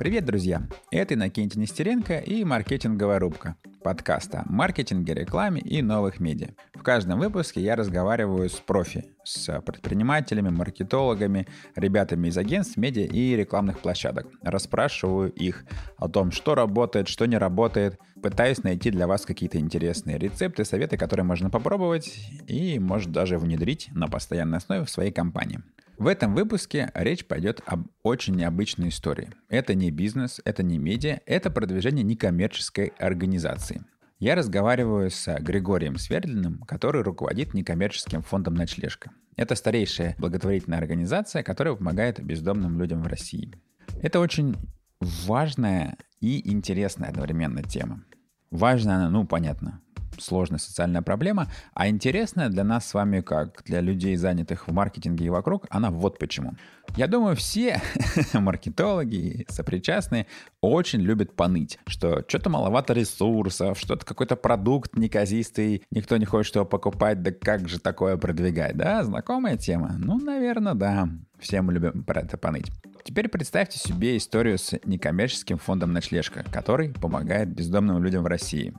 [0.00, 0.62] Привет, друзья!
[0.90, 6.48] Это Иннокентий Нестеренко и «Маркетинговая рубка» подкаста о маркетинге, рекламе и новых медиа.
[6.74, 11.46] В каждом выпуске я разговариваю с профи, с предпринимателями, маркетологами,
[11.76, 14.26] ребятами из агентств, медиа и рекламных площадок.
[14.42, 15.66] Расспрашиваю их
[15.98, 20.96] о том, что работает, что не работает, пытаюсь найти для вас какие-то интересные рецепты, советы,
[20.96, 25.60] которые можно попробовать и, может, даже внедрить на постоянной основе в своей компании.
[26.00, 29.28] В этом выпуске речь пойдет об очень необычной истории.
[29.50, 33.84] Это не бизнес, это не медиа, это продвижение некоммерческой организации.
[34.18, 39.10] Я разговариваю с Григорием Свердлиным, который руководит некоммерческим фондом «Ночлежка».
[39.36, 43.52] Это старейшая благотворительная организация, которая помогает бездомным людям в России.
[44.00, 44.56] Это очень
[45.00, 48.04] важная и интересная одновременно тема.
[48.50, 49.82] Важная она, ну, понятно,
[50.20, 55.26] сложная социальная проблема, а интересная для нас с вами, как для людей, занятых в маркетинге
[55.26, 56.54] и вокруг, она вот почему.
[56.96, 57.80] Я думаю, все
[58.32, 60.26] маркетологи сопричастные
[60.60, 66.64] очень любят поныть, что что-то маловато ресурсов, что-то какой-то продукт неказистый, никто не хочет его
[66.64, 69.04] покупать, да как же такое продвигать, да?
[69.04, 69.94] Знакомая тема?
[69.98, 71.08] Ну, наверное, да.
[71.38, 72.70] Все мы любим про это поныть.
[73.02, 78.74] Теперь представьте себе историю с некоммерческим фондом «Ночлежка», который помогает бездомным людям в России.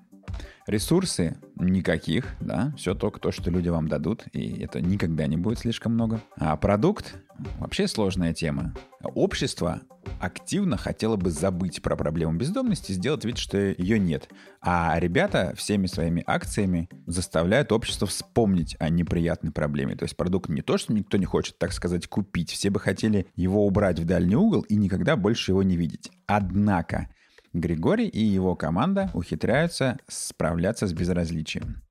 [0.68, 5.60] Ресурсы никаких, да, все только то, что люди вам дадут, и это никогда не будет
[5.60, 6.22] слишком много.
[6.38, 7.16] А продукт
[7.60, 8.74] вообще сложная тема.
[9.04, 9.82] Общество
[10.20, 14.30] активно хотело бы забыть про проблему бездомности, сделать вид, что ее нет.
[14.62, 19.96] А ребята всеми своими акциями заставляют общество вспомнить о неприятной проблеме.
[19.96, 22.52] То есть продукт не то, что никто не хочет, так сказать, купить.
[22.52, 26.12] Все бы хотели его убрать в дальний угол и никогда больше его не видеть.
[26.28, 27.10] Однако
[27.54, 31.82] Григорий и его команда ухитряются справляться с безразличием.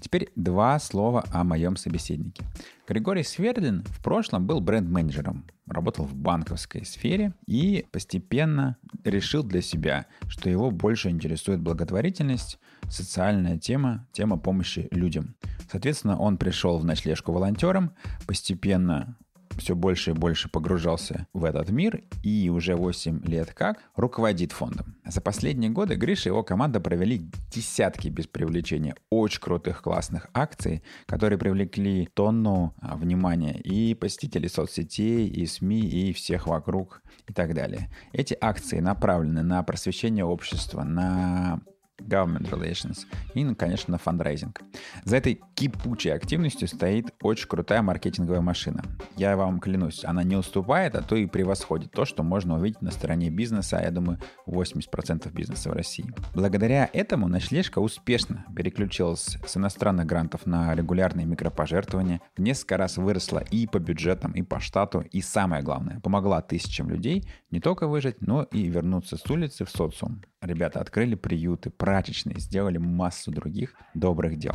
[0.00, 2.44] Теперь два слова о моем собеседнике.
[2.86, 10.06] Григорий Свердлин в прошлом был бренд-менеджером, работал в банковской сфере и постепенно решил для себя,
[10.28, 15.34] что его больше интересует благотворительность, социальная тема, тема помощи людям.
[15.70, 17.92] Соответственно, он пришел в ночлежку волонтером,
[18.26, 19.16] постепенно
[19.58, 24.96] все больше и больше погружался в этот мир и уже 8 лет как руководит фондом.
[25.04, 30.82] За последние годы Гриша и его команда провели десятки без привлечения очень крутых классных акций,
[31.06, 37.54] которые привлекли тонну а, внимания и посетителей соцсетей, и СМИ, и всех вокруг и так
[37.54, 37.90] далее.
[38.12, 41.60] Эти акции направлены на просвещение общества, на
[42.00, 44.60] government relations и, конечно, на фандрайзинг.
[45.04, 48.82] За этой кипучей активностью стоит очень крутая маркетинговая машина.
[49.16, 52.90] Я вам клянусь, она не уступает, а то и превосходит то, что можно увидеть на
[52.90, 56.06] стороне бизнеса, а я думаю, 80% бизнеса в России.
[56.34, 63.38] Благодаря этому ночлежка успешно переключилась с иностранных грантов на регулярные микропожертвования, в несколько раз выросла
[63.50, 68.20] и по бюджетам, и по штату, и самое главное, помогла тысячам людей не только выжить,
[68.20, 70.22] но и вернуться с улицы в социум.
[70.40, 74.54] Ребята открыли приюты, прачечные, сделали массу других добрых дел.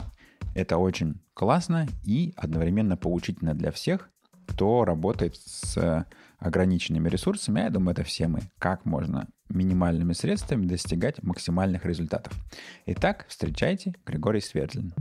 [0.56, 4.10] Это очень классно и одновременно поучительно для всех,
[4.48, 6.06] кто работает с
[6.38, 12.34] ограниченными ресурсами, а я думаю, это все мы, как можно минимальными средствами достигать максимальных результатов.
[12.86, 14.94] Итак, встречайте Григорий Свердлин.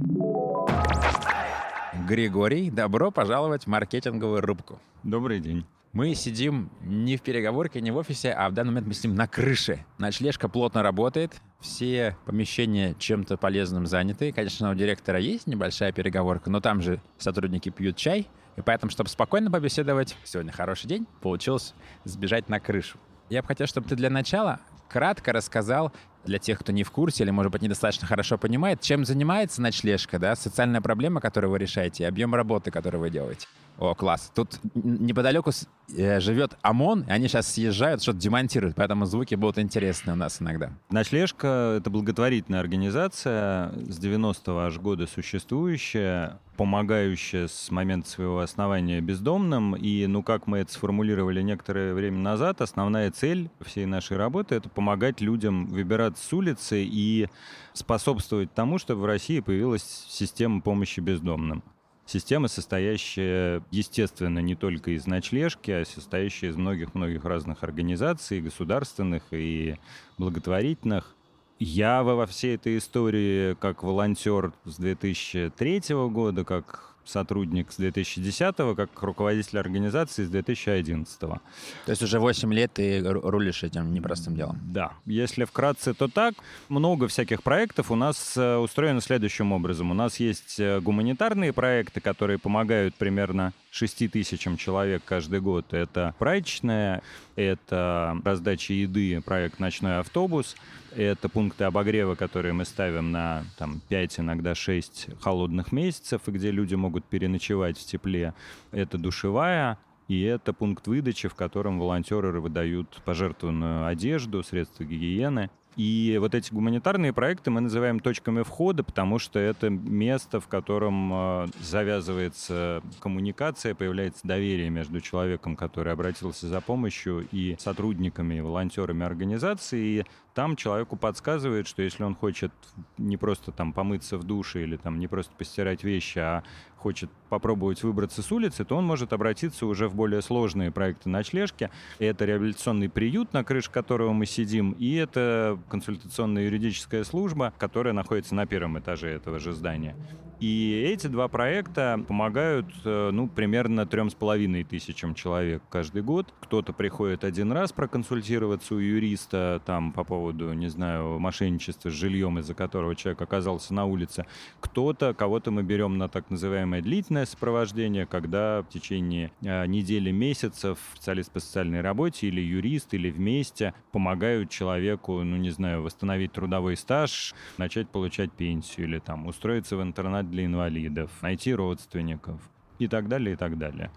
[2.08, 4.78] Григорий, добро пожаловать в маркетинговую рубку.
[5.02, 5.66] Добрый день.
[5.92, 9.28] Мы сидим не в переговорке, не в офисе, а в данный момент мы сидим на
[9.28, 9.84] крыше.
[9.98, 14.32] Ночлежка плотно работает, все помещения чем-то полезным заняты.
[14.32, 18.26] Конечно, у директора есть небольшая переговорка, но там же сотрудники пьют чай.
[18.56, 22.96] И поэтому, чтобы спокойно побеседовать, сегодня хороший день, получилось сбежать на крышу.
[23.28, 25.92] Я бы хотел, чтобы ты для начала кратко рассказал
[26.24, 30.18] для тех, кто не в курсе или, может быть, недостаточно хорошо понимает, чем занимается ночлежка,
[30.18, 33.46] да, социальная проблема, которую вы решаете, объем работы, который вы делаете.
[33.78, 34.30] О, класс.
[34.34, 35.50] Тут неподалеку
[35.96, 40.42] э, живет ОМОН, и они сейчас съезжают, что-то демонтируют, поэтому звуки будут интересны у нас
[40.42, 40.72] иногда.
[40.90, 49.74] Ночлежка— это благотворительная организация, с 90-го аж года существующая, помогающая с момента своего основания бездомным.
[49.74, 54.68] И, ну, как мы это сформулировали некоторое время назад, основная цель всей нашей работы— это
[54.68, 57.28] помогать людям выбираться с улицы и
[57.72, 61.62] способствовать тому, чтобы в России появилась система помощи бездомным.
[62.04, 69.76] Система, состоящая, естественно, не только из ночлежки, а состоящая из многих-многих разных организаций, государственных и
[70.18, 71.14] благотворительных.
[71.58, 79.02] Я во всей этой истории как волонтер с 2003 года, как сотрудник с 2010 как
[79.02, 81.40] руководитель организации с 2011 То
[81.86, 84.60] есть уже 8 лет ты рулишь этим непростым делом?
[84.64, 84.92] Да.
[85.06, 86.34] Если вкратце, то так.
[86.68, 89.90] Много всяких проектов у нас э, устроено следующим образом.
[89.90, 95.72] У нас есть э, гуманитарные проекты, которые помогают примерно 6 тысячам человек каждый год.
[95.72, 97.02] Это прачечная,
[97.36, 100.56] это раздача еды, проект «Ночной автобус»,
[100.94, 106.50] это пункты обогрева, которые мы ставим на там, 5, иногда 6 холодных месяцев, и где
[106.50, 108.34] люди могут переночевать в тепле.
[108.72, 115.50] Это душевая, и это пункт выдачи, в котором волонтеры выдают пожертвованную одежду, средства гигиены.
[115.76, 121.12] И вот эти гуманитарные проекты мы называем точками входа, потому что это место, в котором
[121.12, 129.04] э, завязывается коммуникация, появляется доверие между человеком, который обратился за помощью, и сотрудниками, и волонтерами
[129.04, 130.00] организации.
[130.00, 132.52] И там человеку подсказывает, что если он хочет
[132.98, 136.42] не просто там помыться в душе или там не просто постирать вещи, а
[136.82, 141.70] хочет попробовать выбраться с улицы, то он может обратиться уже в более сложные проекты ночлежки.
[141.98, 148.34] Это реабилитационный приют, на крыше которого мы сидим, и это консультационная юридическая служба, которая находится
[148.34, 149.94] на первом этаже этого же здания.
[150.40, 156.34] И эти два проекта помогают, э, ну, примерно трем с половиной тысячам человек каждый год.
[156.40, 162.38] Кто-то приходит один раз проконсультироваться у юриста там по поводу, не знаю, мошенничества с жильем,
[162.38, 164.26] из-за которого человек оказался на улице.
[164.60, 170.78] Кто-то, кого-то мы берем на так называемое длительное сопровождение, когда в течение э, недели, месяцев
[170.94, 176.76] специалист по социальной работе или юрист, или вместе помогают человеку, ну, не знаю, восстановить трудовой
[176.76, 182.40] стаж, начать получать пенсию или там устроиться в интернат для инвалидов, найти родственников
[182.78, 183.90] и так далее, и так далее.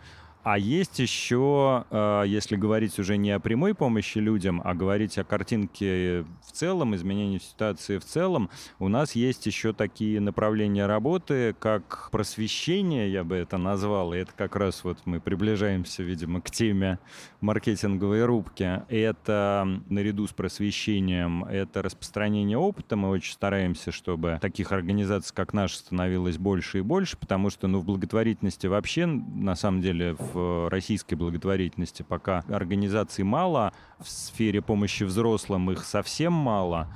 [0.46, 5.24] А есть еще, э, если говорить уже не о прямой помощи людям, а говорить о
[5.24, 12.10] картинке в целом, изменении ситуации в целом, у нас есть еще такие направления работы, как
[12.12, 17.00] просвещение, я бы это назвал, и это как раз вот мы приближаемся, видимо, к теме
[17.42, 18.84] маркетинговой рубки.
[18.88, 22.96] Это наряду с просвещением, это распространение опыта.
[22.96, 27.80] Мы очень стараемся, чтобы таких организаций, как наша, становилось больше и больше, потому что, ну,
[27.80, 34.62] в благотворительности вообще, на самом деле, в в российской благотворительности пока организаций мало, в сфере
[34.62, 36.90] помощи взрослым их совсем мало,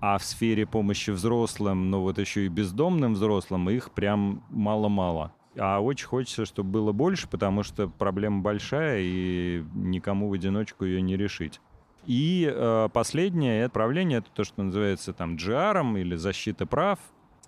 [0.00, 5.32] а в сфере помощи взрослым, ну вот еще и бездомным взрослым, их прям мало-мало.
[5.58, 11.00] А очень хочется, чтобы было больше, потому что проблема большая, и никому в одиночку ее
[11.00, 11.60] не решить.
[12.06, 16.98] И э, последнее отправление это то, что называется там GR или защита прав.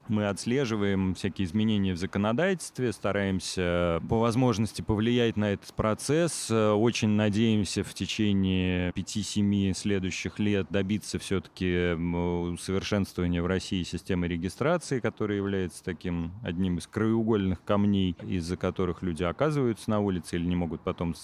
[0.08, 6.50] Мы отслеживаем всякие изменения в законодательстве, стараемся по возможности повлиять на этот процесс.
[6.50, 15.36] Очень надеемся в течение 5-7 следующих лет добиться все-таки усовершенствования в России системы регистрации, которая
[15.36, 20.80] является таким одним из краеугольных камней, из-за которых люди оказываются на улице или не могут
[20.80, 21.14] потом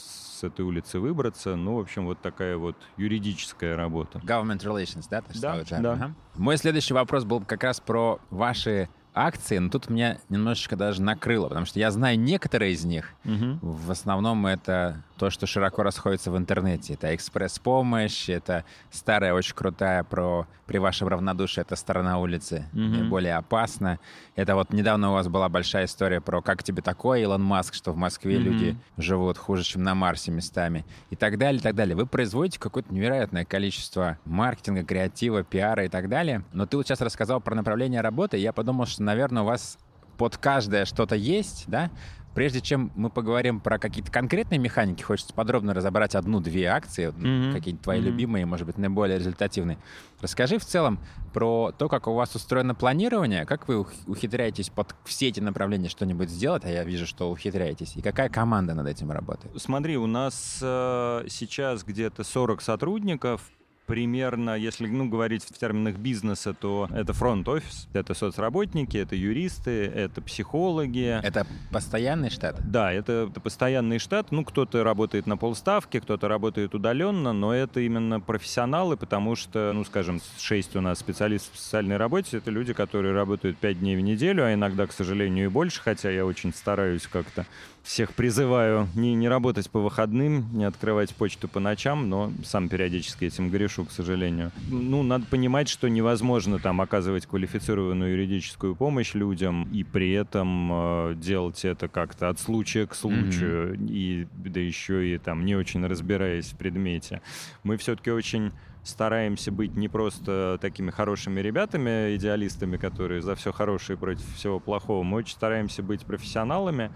[0.45, 1.57] с этой улицы выбраться.
[1.57, 4.19] Ну, в общем, вот такая вот юридическая работа.
[4.19, 5.23] Government relations, да?
[5.35, 5.93] Да, да.
[5.93, 6.15] Ага.
[6.37, 11.49] Мой следующий вопрос был как раз про ваши акции, но тут меня немножечко даже накрыло,
[11.49, 13.11] потому что я знаю некоторые из них.
[13.25, 13.59] Угу.
[13.63, 16.95] В основном это то, что широко расходится в интернете.
[16.95, 23.05] Это экспресс-помощь, это старая, очень крутая про «При вашем равнодушии» это сторона улицы, угу.
[23.09, 24.01] более опасна.
[24.35, 27.93] Это вот недавно у вас была большая история про «Как тебе такое, Илон Маск», что
[27.93, 28.45] в Москве угу.
[28.45, 31.95] люди живут хуже, чем на Марсе местами и так далее, и так далее.
[31.95, 36.45] Вы производите какое-то невероятное количество маркетинга, креатива, пиара и так далее.
[36.53, 39.79] Но ты вот сейчас рассказал про направление работы, и я подумал, что наверное, у вас
[40.17, 41.91] под каждое что-то есть, да?
[42.35, 47.53] Прежде чем мы поговорим про какие-то конкретные механики, хочется подробно разобрать одну-две акции, mm-hmm.
[47.53, 48.03] какие-то твои mm-hmm.
[48.03, 49.79] любимые, может быть, наиболее результативные.
[50.21, 50.99] Расскажи в целом
[51.33, 56.29] про то, как у вас устроено планирование, как вы ухитряетесь под все эти направления что-нибудь
[56.29, 59.61] сделать, а я вижу, что ухитряетесь, и какая команда над этим работает?
[59.61, 63.43] Смотри, у нас э, сейчас где-то 40 сотрудников,
[63.87, 70.23] примерно, если ну, говорить в терминах бизнеса, то это фронт-офис, это соцработники, это юристы, это
[70.23, 71.21] психологи.
[71.23, 72.61] Это постоянный штат?
[72.71, 74.33] Да, это, это постоянный штат.
[74.33, 79.85] Ну, кто-то работает на полставки, кто-то работает удаленно, но это именно профессионалы, потому что, ну,
[79.85, 84.01] скажем, 6 у нас специалистов в социальной работе, это люди, которые работают 5 дней в
[84.01, 87.47] неделю, а иногда, к сожалению, и больше, хотя я очень стараюсь как-то
[87.85, 93.27] всех призываю не, не работать по выходным, не открывать почту по ночам, но сам периодически
[93.27, 94.51] этим грешу, к сожалению.
[94.71, 101.15] Ну, надо понимать, что невозможно там оказывать квалифицированную юридическую помощь людям и при этом э,
[101.17, 103.87] делать это как-то от случая к случаю, mm-hmm.
[103.91, 107.21] и да еще и там не очень разбираясь в предмете.
[107.65, 108.53] Мы все-таки очень
[108.85, 115.03] стараемся быть не просто такими хорошими ребятами, идеалистами, которые за все хорошее против всего плохого.
[115.03, 116.93] Мы очень стараемся быть профессионалами,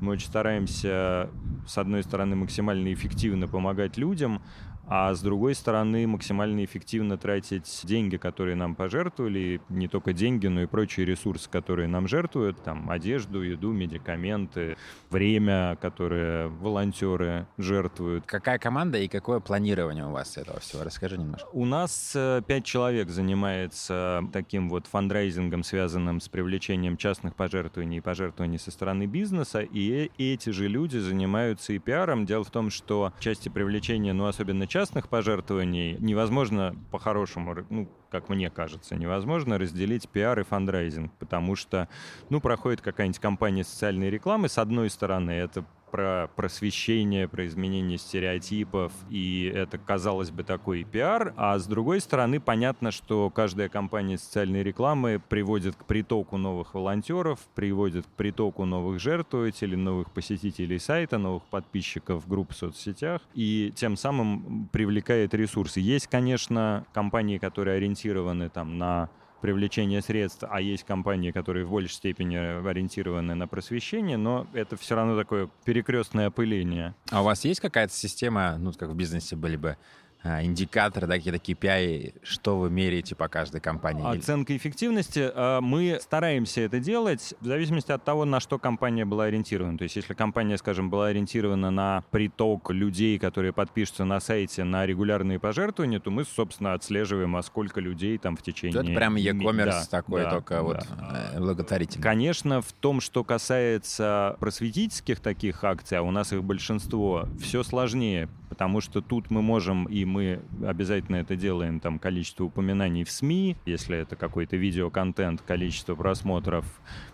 [0.00, 1.30] мы очень стараемся,
[1.66, 4.42] с одной стороны, максимально эффективно помогать людям,
[4.90, 10.62] а с другой стороны максимально эффективно тратить деньги, которые нам пожертвовали, не только деньги, но
[10.62, 14.76] и прочие ресурсы, которые нам жертвуют, там одежду, еду, медикаменты,
[15.08, 18.26] время, которое волонтеры жертвуют.
[18.26, 20.82] Какая команда и какое планирование у вас этого всего?
[20.82, 21.48] Расскажи немножко.
[21.52, 28.00] У нас э, пять человек занимается таким вот фандрайзингом, связанным с привлечением частных пожертвований и
[28.00, 32.26] пожертвований со стороны бизнеса, и эти же люди занимаются и пиаром.
[32.26, 38.30] Дело в том, что части привлечения, ну, особенно частных частных пожертвований невозможно по-хорошему, ну, как
[38.30, 41.86] мне кажется, невозможно разделить пиар и фандрайзинг, потому что,
[42.30, 48.92] ну, проходит какая-нибудь кампания социальной рекламы, с одной стороны, это про просвещение, про изменение стереотипов,
[49.10, 54.62] и это, казалось бы, такой пиар, а с другой стороны, понятно, что каждая компания социальной
[54.62, 61.44] рекламы приводит к притоку новых волонтеров, приводит к притоку новых жертвователей, новых посетителей сайта, новых
[61.44, 65.80] подписчиков групп в соцсетях, и тем самым привлекает ресурсы.
[65.80, 71.94] Есть, конечно, компании, которые ориентированы там на привлечения средств, а есть компании, которые в большей
[71.94, 76.94] степени ориентированы на просвещение, но это все равно такое перекрестное опыление.
[77.10, 79.76] А у вас есть какая-то система, ну, как в бизнесе были бы,
[80.22, 84.04] индикаторы, да, какие-то KPI, что вы меряете по каждой компании?
[84.18, 85.30] Оценка эффективности.
[85.34, 89.78] А, мы стараемся это делать в зависимости от того, на что компания была ориентирована.
[89.78, 94.84] То есть если компания, скажем, была ориентирована на приток людей, которые подпишутся на сайте на
[94.84, 98.74] регулярные пожертвования, то мы, собственно, отслеживаем, а сколько людей там в течение...
[98.74, 100.62] То это прям e-commerce да, такой, да, только да.
[100.62, 102.02] вот э, благотворительный.
[102.02, 108.28] Конечно, в том, что касается просветительских таких акций, а у нас их большинство, все сложнее,
[108.50, 113.56] потому что тут мы можем и мы обязательно это делаем, там, количество упоминаний в СМИ,
[113.64, 116.66] если это какой-то видеоконтент, количество просмотров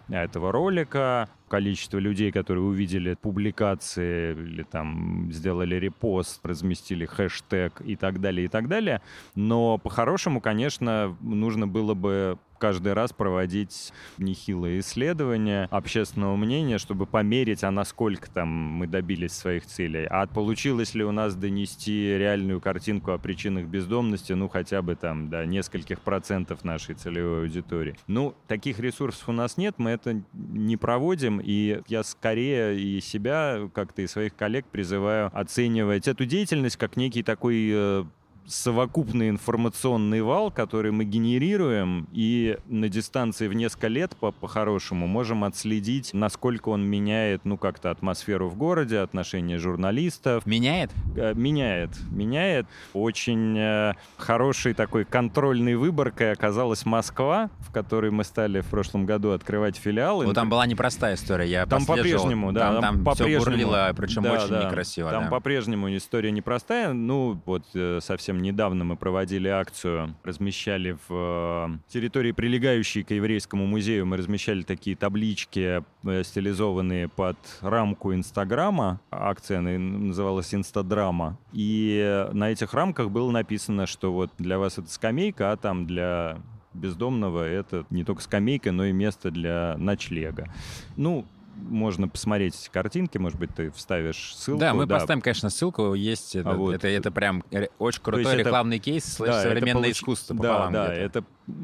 [0.08, 8.20] этого ролика, количество людей, которые увидели публикации или там сделали репост, разместили хэштег и так
[8.20, 9.02] далее, и так далее.
[9.34, 17.64] Но по-хорошему, конечно, нужно было бы каждый раз проводить нехилые исследования общественного мнения, чтобы померить,
[17.64, 20.06] а насколько там мы добились своих целей.
[20.06, 25.28] А получилось ли у нас донести реальную картинку о причинах бездомности, ну, хотя бы там
[25.30, 27.96] до нескольких процентов нашей целевой аудитории.
[28.06, 33.68] Ну, таких ресурсов у нас нет, мы это не проводим, и я скорее и себя,
[33.74, 38.04] как-то и своих коллег призываю оценивать эту деятельность как некий такой э,
[38.46, 46.14] совокупный информационный вал, который мы генерируем, и на дистанции в несколько лет по-хорошему можем отследить,
[46.14, 50.46] насколько он меняет, ну, как-то атмосферу в городе, отношения журналистов.
[50.46, 50.90] Меняет?
[51.16, 51.90] Э, меняет.
[52.10, 52.66] Меняет.
[52.92, 59.32] Очень э, хорошей такой контрольной выборкой оказалась Москва, в которой мы стали в прошлом году
[59.32, 60.26] открывать филиалы.
[60.26, 62.72] Ну, там была непростая история, я Там по-прежнему, да.
[62.72, 65.10] Там, там, по-прежнему, все бурлило, причем да, очень да, некрасиво.
[65.10, 65.30] Там да.
[65.30, 71.78] по-прежнему история непростая, ну, вот э, совсем совсем недавно мы проводили акцию, размещали в э,
[71.88, 79.00] территории, прилегающей к еврейскому музею, мы размещали такие таблички, э, стилизованные под рамку Инстаграма.
[79.10, 81.38] Акция называлась Инстадрама.
[81.52, 86.38] И на этих рамках было написано, что вот для вас это скамейка, а там для
[86.74, 90.52] бездомного это не только скамейка, но и место для ночлега.
[90.96, 91.24] Ну,
[91.56, 94.60] можно посмотреть картинки, может быть, ты вставишь ссылку.
[94.60, 94.96] Да, мы да.
[94.96, 96.36] поставим, конечно, ссылку, есть,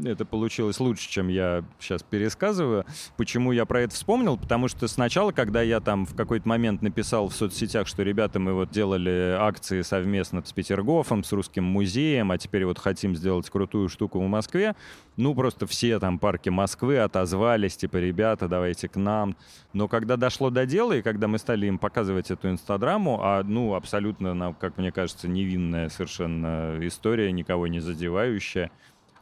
[0.05, 2.85] это, получилось лучше, чем я сейчас пересказываю.
[3.17, 4.37] Почему я про это вспомнил?
[4.37, 8.55] Потому что сначала, когда я там в какой-то момент написал в соцсетях, что ребята, мы
[8.55, 13.89] вот делали акции совместно с Петергофом, с Русским музеем, а теперь вот хотим сделать крутую
[13.89, 14.75] штуку в Москве,
[15.17, 19.37] ну просто все там парки Москвы отозвались, типа, ребята, давайте к нам.
[19.73, 23.75] Но когда дошло до дела, и когда мы стали им показывать эту инстаграму, а, ну,
[23.75, 28.71] абсолютно, как мне кажется, невинная совершенно история, никого не задевающая,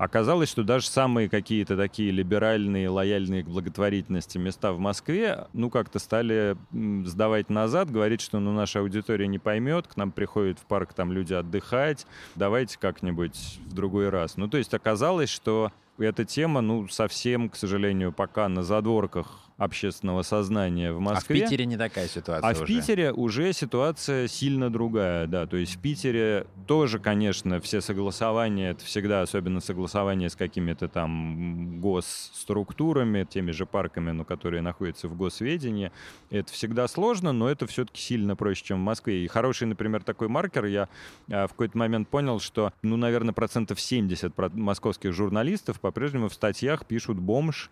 [0.00, 5.98] Оказалось, что даже самые какие-то такие либеральные, лояльные к благотворительности места в Москве, ну, как-то
[5.98, 6.56] стали
[7.04, 11.12] сдавать назад, говорить, что, ну, наша аудитория не поймет, к нам приходят в парк там
[11.12, 14.38] люди отдыхать, давайте как-нибудь в другой раз.
[14.38, 20.22] Ну, то есть оказалось, что эта тема, ну, совсем, к сожалению, пока на задворках общественного
[20.22, 21.42] сознания в Москве.
[21.42, 22.64] А в Питере не такая ситуация А уже.
[22.64, 25.46] в Питере уже ситуация сильно другая, да.
[25.46, 31.78] То есть в Питере тоже, конечно, все согласования, это всегда особенно согласование с какими-то там
[31.78, 35.92] госструктурами, теми же парками, но которые находятся в госведении.
[36.30, 39.22] Это всегда сложно, но это все-таки сильно проще, чем в Москве.
[39.22, 40.88] И хороший, например, такой маркер, я
[41.30, 46.86] а, в какой-то момент понял, что, ну, наверное, процентов 70 московских журналистов по-прежнему в статьях
[46.86, 47.70] пишут «бомж»,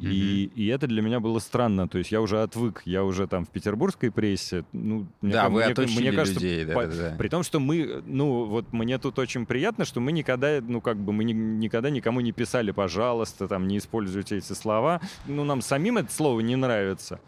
[0.00, 1.88] И, и это для меня было странно.
[1.88, 4.64] То есть я уже отвык, я уже там в петербургской прессе.
[4.72, 6.64] Ну, мне, да, вы мне, мне кажется, людей.
[6.64, 7.14] Да, по, да.
[7.18, 10.96] При том, что мы, ну, вот мне тут очень приятно, что мы никогда, ну, как
[10.96, 15.00] бы мы ни, никогда никому не писали, пожалуйста, там, не используйте эти слова.
[15.26, 17.20] Ну, нам самим это слово не нравится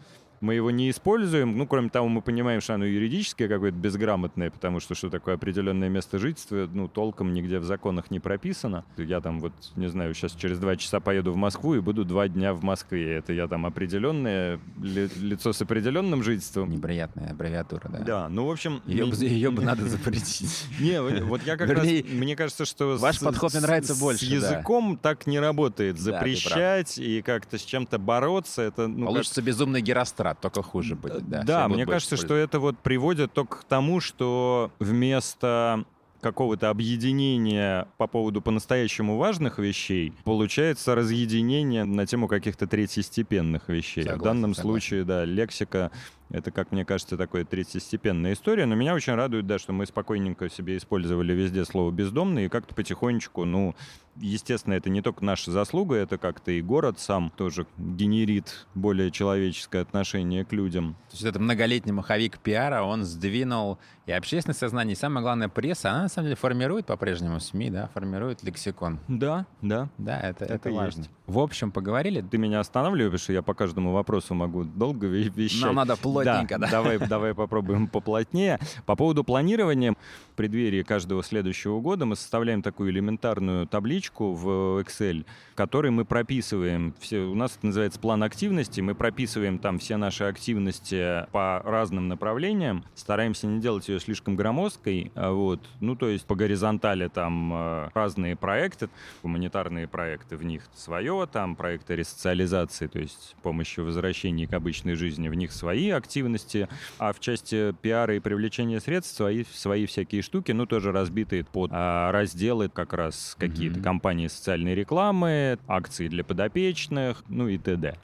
[0.43, 1.57] мы его не используем.
[1.57, 5.87] Ну, кроме того, мы понимаем, что оно юридическое какое-то безграмотное, потому что что такое определенное
[5.87, 8.83] место жительства, ну, толком нигде в законах не прописано.
[8.97, 12.27] Я там вот, не знаю, сейчас через два часа поеду в Москву и буду два
[12.27, 13.15] дня в Москве.
[13.15, 16.69] Это я там определенное ли, лицо с определенным жительством.
[16.69, 17.99] Неприятная аббревиатура, да.
[17.99, 18.81] Да, ну, в общем...
[18.85, 20.65] Ее, бы, ее бы надо запретить.
[20.81, 21.87] Не, вот я как раз...
[21.87, 22.97] Мне кажется, что...
[22.97, 25.97] Ваш подход мне нравится больше, С языком так не работает.
[25.97, 28.87] Запрещать и как-то с чем-то бороться, это...
[28.87, 31.27] Ну, Получится безумный герострат только хуже будет.
[31.29, 35.85] Да, да мне кажется, что это вот приводит только к тому, что вместо
[36.23, 44.03] какого-то объединения по поводу по-настоящему важных вещей, получается разъединение на тему каких-то третьестепенных вещей.
[44.03, 44.61] Согласен, в данном согласен.
[44.63, 45.91] случае, да, лексика
[46.33, 48.65] это, как мне кажется, такая третьестепенная история.
[48.65, 52.73] Но меня очень радует, да, что мы спокойненько себе использовали везде слово «бездомный», и как-то
[52.73, 53.75] потихонечку, ну,
[54.15, 59.81] естественно, это не только наша заслуга, это как-то и город сам тоже генерит более человеческое
[59.81, 60.95] отношение к людям.
[61.09, 65.91] То есть это многолетний маховик пиара, он сдвинул и общественное сознание, и самое главное, пресса,
[65.91, 68.99] она на самом деле формирует по-прежнему СМИ, да, формирует лексикон.
[69.07, 69.89] Да, да.
[69.97, 71.01] Да, это, это, это важно.
[71.01, 71.11] Есть.
[71.25, 72.21] В общем, поговорили.
[72.21, 75.63] Ты меня останавливаешь, что я по каждому вопросу могу долго вещать.
[75.63, 76.65] Нам надо плотненько, да.
[76.65, 76.71] да.
[76.71, 78.59] Давай, давай попробуем поплотнее.
[78.85, 85.25] По поводу планирования, в преддверии каждого следующего года мы составляем такую элементарную табличку в Excel,
[85.51, 89.97] в которой мы прописываем, все, у нас это называется план активности, мы прописываем там все
[89.97, 96.07] наши активности по разным направлениям, стараемся не делать ее слишком громоздкой, а вот, ну, то
[96.07, 98.89] есть по горизонтали там э, разные проекты,
[99.21, 104.95] гуманитарные проекты, в них свое, там проекты ресоциализации, то есть помощи в возвращении к обычной
[104.95, 106.67] жизни, в них свои активности,
[106.97, 111.69] а в части пиара и привлечения средств свои, свои всякие штуки, ну, тоже разбитые под
[111.73, 117.95] а, разделы как раз какие-то компании социальной рекламы, акции для подопечных, ну и т.д.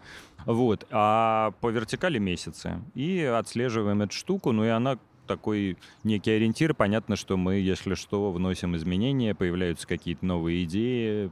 [0.46, 0.86] Вот.
[0.91, 2.79] А по вертикали месяцы.
[2.93, 6.75] И отслеживаем эту штуку, ну и она такой некий ориентир.
[6.75, 11.31] Понятно, что мы, если что, вносим изменения, появляются какие-то новые идеи,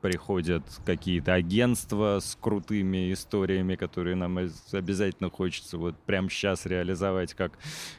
[0.00, 4.38] приходят какие-то агентства с крутыми историями, которые нам
[4.72, 7.52] обязательно хочется вот прямо сейчас реализовать, как,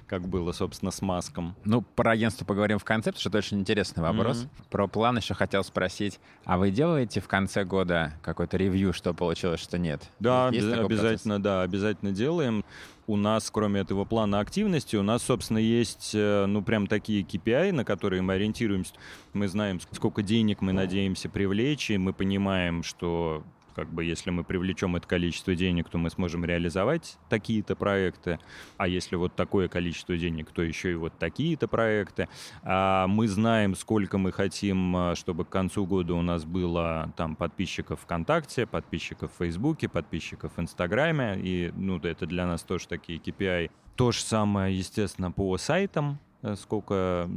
[0.07, 1.55] как было, собственно, с Маском.
[1.65, 4.43] Ну, про агентство поговорим в конце, потому что это очень интересный вопрос.
[4.43, 4.69] Mm-hmm.
[4.69, 6.19] Про план еще хотел спросить.
[6.45, 10.10] А вы делаете в конце года какой-то ревью, что получилось, что нет?
[10.19, 12.63] Да, Есть обязательно, да, обязательно делаем
[13.08, 17.72] у нас, кроме этого плана активности, у нас, собственно, есть, э, ну, прям такие KPI,
[17.72, 18.93] на которые мы ориентируемся.
[19.34, 23.43] Мы знаем, сколько денег мы надеемся привлечь, и мы понимаем, что
[23.78, 28.40] как бы если мы привлечем это количество денег, то мы сможем реализовать такие-то проекты,
[28.78, 32.28] а если вот такое количество денег, то еще и вот такие-то проекты.
[32.63, 37.36] А мы знаем, сколько мы хотим, а, чтобы к концу года у нас было там
[37.36, 43.20] подписчиков ВКонтакте, подписчиков в Фейсбуке, подписчиков в Инстаграме, и ну, это для нас тоже такие
[43.20, 43.70] KPI.
[43.96, 46.18] То же самое, естественно, по сайтам.
[46.43, 47.28] Э, сколько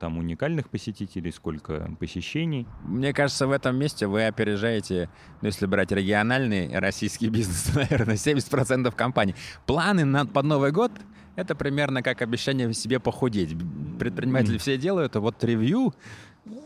[0.00, 2.66] там уникальных посетителей, сколько посещений.
[2.82, 5.08] Мне кажется, в этом месте вы опережаете,
[5.40, 9.36] ну, если брать региональный российский бизнес, наверное, 70% компаний.
[9.66, 10.90] Планы на, под Новый год—
[11.36, 13.56] это примерно как обещание себе похудеть.
[14.00, 14.60] Предприниматели mm.
[14.60, 15.94] все делают, а вот ревью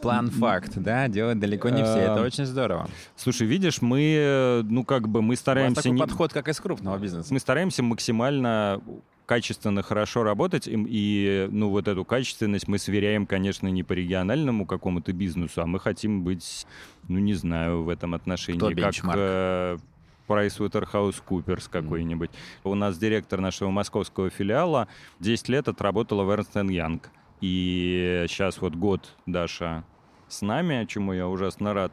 [0.02, 1.98] План факт, да, делать далеко не все.
[1.98, 2.88] Это очень здорово.
[3.14, 5.72] Слушай, видишь, мы, э, ну как бы мы стараемся...
[5.72, 6.00] У вас такой не...
[6.00, 7.32] подход, как из крупного бизнеса.
[7.32, 8.80] Мы стараемся максимально
[9.28, 14.64] качественно хорошо работать, и, и ну вот эту качественность мы сверяем, конечно, не по региональному
[14.64, 16.66] какому-то бизнесу, а мы хотим быть,
[17.08, 19.78] ну не знаю, в этом отношении Кто как э,
[20.26, 22.30] PricewaterhouseCoopers какой-нибудь.
[22.30, 22.70] Mm.
[22.70, 24.88] У нас директор нашего московского филиала
[25.20, 27.02] 10 лет отработала в Ernst Young.
[27.42, 29.84] И сейчас вот год Даша
[30.26, 31.92] с нами, чему я ужасно рад.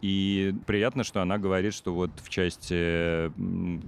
[0.00, 3.32] И приятно, что она говорит, что вот в части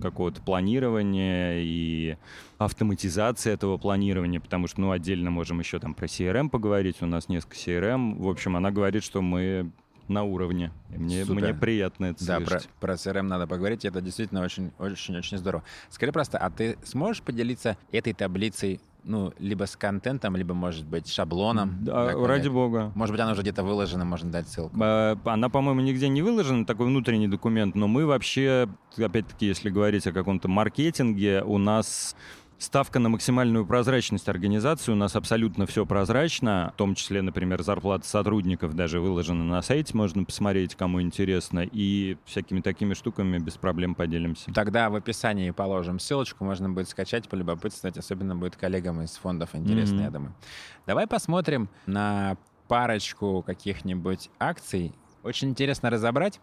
[0.01, 2.17] какого-то планирования и
[2.59, 7.29] автоматизации этого планирования, потому что, ну, отдельно можем еще там про CRM поговорить, у нас
[7.29, 8.17] несколько CRM.
[8.21, 9.71] В общем, она говорит, что мы
[10.11, 10.73] на уровне.
[10.89, 12.69] мне, мне приятно это да, слышать.
[12.81, 15.63] Про, про CRM надо поговорить, это действительно очень-очень-очень здорово.
[15.89, 21.09] Скажи просто, а ты сможешь поделиться этой таблицей ну, либо с контентом, либо, может быть,
[21.09, 21.79] шаблоном.
[21.81, 22.93] Да, ради бога.
[22.95, 24.77] Может быть, она уже где-то выложена, можно дать ссылку.
[24.77, 30.13] Она, по-моему, нигде не выложена, такой внутренний документ, но мы вообще, опять-таки, если говорить о
[30.13, 32.17] каком-то маркетинге, у нас
[32.61, 34.93] Ставка на максимальную прозрачность организации.
[34.93, 39.97] У нас абсолютно все прозрачно, в том числе, например, зарплата сотрудников даже выложена на сайте,
[39.97, 44.53] можно посмотреть, кому интересно, и всякими такими штуками без проблем поделимся.
[44.53, 50.01] Тогда в описании положим ссылочку, можно будет скачать, полюбопытствовать, особенно будет коллегам из фондов интересно,
[50.01, 50.05] mm-hmm.
[50.05, 50.35] я думаю.
[50.87, 52.37] Давай посмотрим на
[52.69, 54.93] парочку каких-нибудь акций.
[55.23, 56.41] Очень интересно разобрать,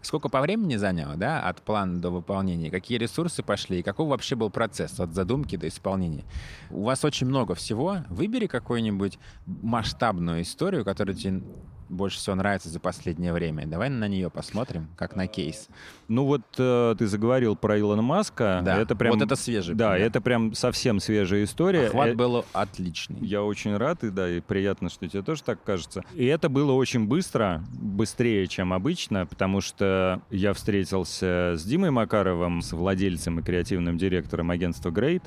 [0.00, 2.70] Сколько по времени заняло, да, от плана до выполнения?
[2.70, 3.80] Какие ресурсы пошли?
[3.80, 6.24] И какой вообще был процесс от задумки до исполнения?
[6.70, 7.98] У вас очень много всего.
[8.08, 11.42] Выбери какую-нибудь масштабную историю, которая тебе
[11.88, 13.66] больше всего нравится за последнее время.
[13.66, 15.68] Давай на нее посмотрим, как на кейс.
[16.08, 18.60] Ну вот э, ты заговорил про Илона Маска.
[18.64, 19.74] Да, это прям, вот это свежий.
[19.74, 21.88] Да, да, это прям совсем свежая история.
[21.88, 23.18] Охват э, был отличный.
[23.20, 26.02] Я очень рад, и да, и приятно, что тебе тоже так кажется.
[26.14, 32.62] И это было очень быстро, быстрее, чем обычно, потому что я встретился с Димой Макаровым,
[32.62, 35.22] с владельцем и креативным директором агентства Great,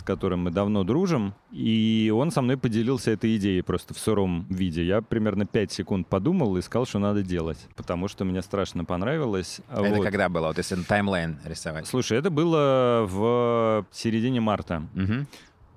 [0.00, 4.46] с которым мы давно дружим, и он со мной поделился этой идеей просто в сыром
[4.48, 4.82] виде.
[4.82, 9.60] Я примерно 5 секунд подумал и сказал, что надо делать, потому что мне страшно понравилось.
[9.68, 10.04] А это вот.
[10.04, 10.48] когда было?
[10.48, 11.86] Вот если таймлайн рисовать.
[11.86, 14.82] Слушай, это было в середине марта.
[14.94, 15.26] Угу.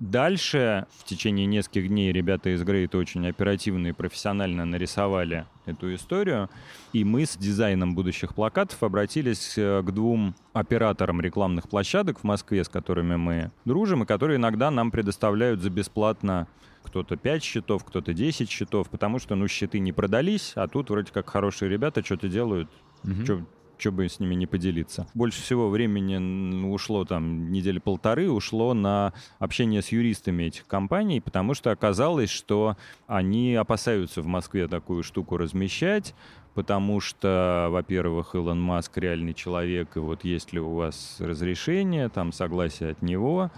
[0.04, 6.50] Дальше в течение нескольких дней ребята из Грейт очень оперативно и профессионально нарисовали эту историю.
[6.92, 12.66] И мы с дизайном будущих плакатов обратились э, к двум операторам рекламных площадок в Москве,
[12.66, 16.50] с которыми мы дружим, и которые иногда нам предоставляют за бесплатно
[16.84, 21.14] кто-то 5 счетов, кто-то 10 счетов, потому что, ну, счеты не продались, а тут вроде
[21.14, 22.70] как хорошие ребята что-то делают,
[23.06, 23.24] угу.
[23.24, 23.46] что
[23.84, 25.08] что бы с ними не поделиться.
[25.14, 31.54] Больше всего времени ушло там недели полторы, ушло на общение с юристами этих компаний, потому
[31.54, 36.16] что оказалось, что они опасаются в Москве такую штуку размещать,
[36.54, 42.32] потому что, во-первых, Илон Маск реальный человек, и вот есть ли у вас разрешение, там
[42.32, 43.52] согласие от него,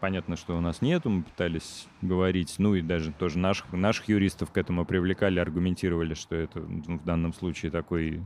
[0.00, 4.52] Понятно, что у нас нету, мы пытались говорить, ну и даже тоже наших, наших юристов
[4.52, 8.22] к этому привлекали, аргументировали, что это в данном случае такой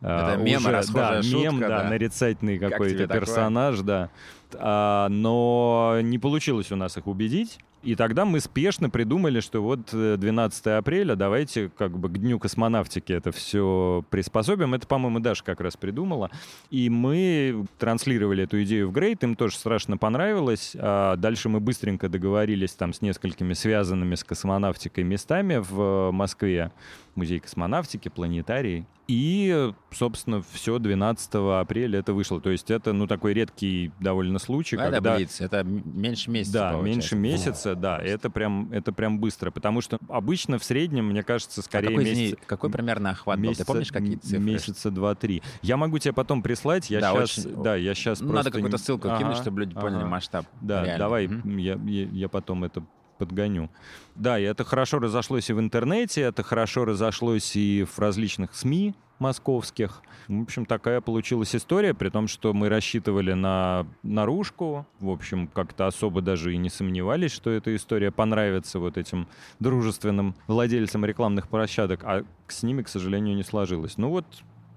[0.00, 1.84] это а, мем, уже, да, шутка, мем, да, да.
[1.84, 3.86] нарицательный какой-то как персонаж, такое?
[3.86, 4.10] да.
[4.54, 7.58] А, но не получилось у нас их убедить.
[7.82, 12.38] И тогда мы спешно придумали, что вот 12 э, апреля, давайте как бы к Дню
[12.38, 14.74] космонавтики это все приспособим.
[14.74, 16.30] Это, по-моему, Даша как раз придумала.
[16.70, 20.76] И мы транслировали эту идею в Грейт, им тоже страшно понравилось.
[20.78, 26.72] А дальше мы быстренько договорились там с несколькими связанными с космонавтикой местами в Москве.
[27.14, 28.86] Музей космонавтики, планетарий.
[29.10, 32.40] И, собственно, все 12 апреля это вышло.
[32.40, 34.76] То есть это, ну, такой редкий довольно случай.
[34.76, 35.16] Это когда...
[35.16, 37.16] Блиц, это меньше месяца, Да, получается.
[37.16, 37.98] меньше месяца, да.
[37.98, 39.50] Это прям, это прям быстро.
[39.50, 42.38] Потому что обычно в среднем, мне кажется, скорее а какой, месяц...
[42.46, 43.64] какой примерно охват месяца, был?
[43.64, 44.38] Ты помнишь, какие цифры?
[44.40, 45.42] Месяца два-три.
[45.62, 46.90] Я могу тебе потом прислать.
[46.90, 47.62] Я да, сейчас, очень...
[47.62, 48.50] да, я сейчас Надо просто...
[48.50, 49.80] какую-то ссылку ага, кинуть, чтобы люди ага.
[49.82, 50.46] поняли масштаб.
[50.60, 50.98] Да, Реально.
[50.98, 51.48] давай, угу.
[51.48, 52.82] я, я, я потом это
[53.20, 53.70] подгоню.
[54.14, 58.94] Да, и это хорошо разошлось и в интернете, это хорошо разошлось и в различных СМИ
[59.18, 60.02] московских.
[60.28, 64.86] В общем, такая получилась история, при том, что мы рассчитывали на наружку.
[64.98, 69.28] В общем, как-то особо даже и не сомневались, что эта история понравится вот этим
[69.58, 73.98] дружественным владельцам рекламных площадок, а с ними, к сожалению, не сложилось.
[73.98, 74.24] Ну вот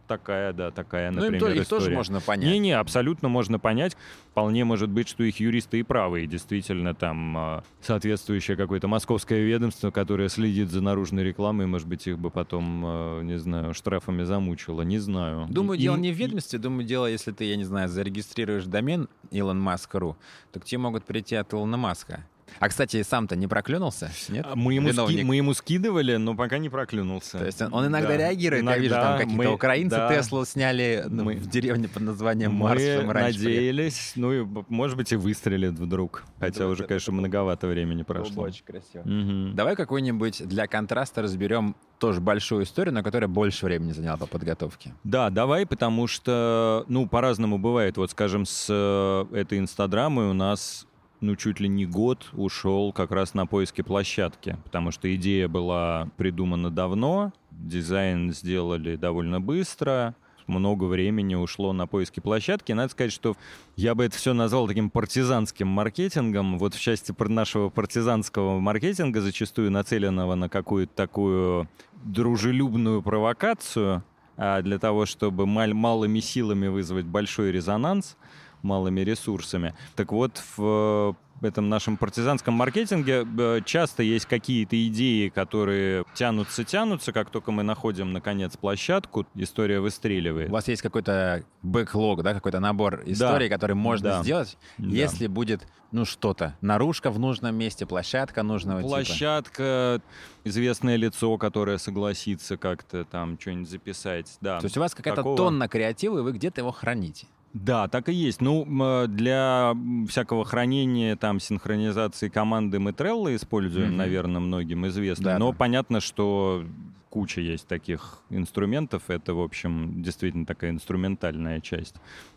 [0.08, 2.50] такая, да, такая, например, ну, им, их тоже можно понять.
[2.52, 3.98] Не-не, абсолютно можно понять.
[4.32, 9.42] Вполне может быть, что их юристы и правы, и действительно там а, соответствующее какое-то московское
[9.42, 14.24] ведомство, которое следит за наружной рекламой, может быть, их бы потом, а, не знаю, штрафами
[14.24, 15.48] замучило, не знаю.
[15.50, 19.08] Думаю, и, дело не в ведомстве, думаю, дело, если ты, я не знаю, зарегистрируешь домен
[19.32, 20.16] Elon Musk.ru,
[20.52, 22.26] то к тебе могут прийти от Илона Маска.
[22.60, 24.12] А, кстати, сам-то не проклюнулся?
[24.30, 24.46] Нет?
[24.50, 27.40] А, мы ему, ски, мы ему скидывали, но пока не проклюнулся.
[27.40, 28.18] То есть он, он иногда да.
[28.18, 30.16] реагирует, иногда я вижу, там какие-то мы, украинцы да.
[30.16, 32.82] Теслу сняли ну, мы, в деревне под названием Марс.
[32.82, 36.24] Мы надеялись, ну и, может быть, и выстрелит вдруг.
[36.40, 38.44] Хотя да, уже, конечно, многовато времени прошло.
[38.44, 39.02] Очень красиво.
[39.02, 39.56] Угу.
[39.56, 44.94] Давай какую-нибудь для контраста разберем тоже большую историю, но которая больше времени заняла по подготовке.
[45.04, 47.98] Да, давай, потому что, ну, по-разному бывает.
[47.98, 50.86] Вот, скажем, с э, этой инстаграмой у нас
[51.24, 56.10] ну, чуть ли не год ушел как раз на поиски площадки, потому что идея была
[56.18, 60.16] придумана давно, дизайн сделали довольно быстро,
[60.48, 62.74] много времени ушло на поиски площадки.
[62.74, 63.38] Надо сказать, что
[63.78, 66.60] я бы это все назвал таким партизанским маркетингом.
[66.60, 71.70] Вот в части нашего партизанского маркетинга, зачастую нацеленного на какую-то такую
[72.04, 74.04] дружелюбную провокацию,
[74.36, 78.18] а для того, чтобы малыми силами вызвать большой резонанс–
[78.64, 79.76] малыми ресурсами.
[79.96, 87.30] Так вот, в этом нашем партизанском маркетинге э, часто есть какие-то идеи, которые тянутся-тянутся, как
[87.30, 90.50] только мы находим, наконец, площадку, история выстреливает.
[90.50, 93.56] У вас есть какой-то бэклог, да, какой-то набор историй, да.
[93.56, 94.24] который можно да.
[94.24, 94.88] сделать, да.
[94.88, 100.50] если будет, ну, что-то, наружка в нужном месте, площадка нужного площадка, типа.
[100.50, 104.60] известное лицо, которое согласится как-то там что-нибудь записать, да.
[104.60, 105.38] То есть у вас какая-то Такого...
[105.38, 107.28] тонна креатива, и вы где-то его храните?
[107.54, 108.42] Да, так и есть.
[108.42, 108.66] Ну,
[109.08, 109.76] для
[110.10, 113.96] всякого хранения, там, синхронизации команды мы Trello используем, mm-hmm.
[113.96, 115.26] наверное, многим известно.
[115.26, 115.58] Да, Но да.
[115.58, 116.66] понятно, что
[117.10, 119.04] куча есть таких инструментов.
[119.10, 121.94] Это, в общем, действительно такая инструментальная часть.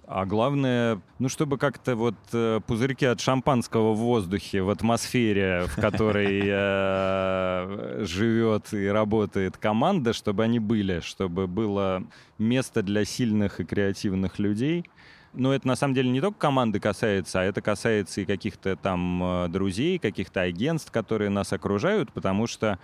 [0.07, 5.81] А главное, ну, чтобы как-то вот э, пузырьки от шампанского в воздухе, в атмосфере, в
[5.81, 12.05] которой э, живет и работает команда, чтобы они были, чтобы было
[12.37, 14.85] место для сильных и креативных людей—
[15.37, 19.23] но это на самом деле не только команды касается, а это касается и каких-то там
[19.23, 22.79] э, друзей, каких-то агентств, которые нас окружают, потому что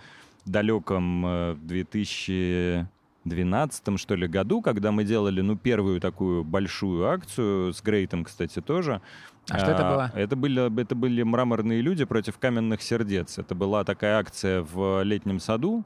[0.45, 7.73] в далеком 2012 э, что ли году, когда мы делали ну первую такую большую акцию
[7.73, 9.01] с Грейтом, кстати, тоже.
[9.49, 10.11] А, а что это было?
[10.15, 13.37] Это были, это были мраморные люди против каменных сердец.
[13.37, 15.83] Это была такая акция в летнем саду.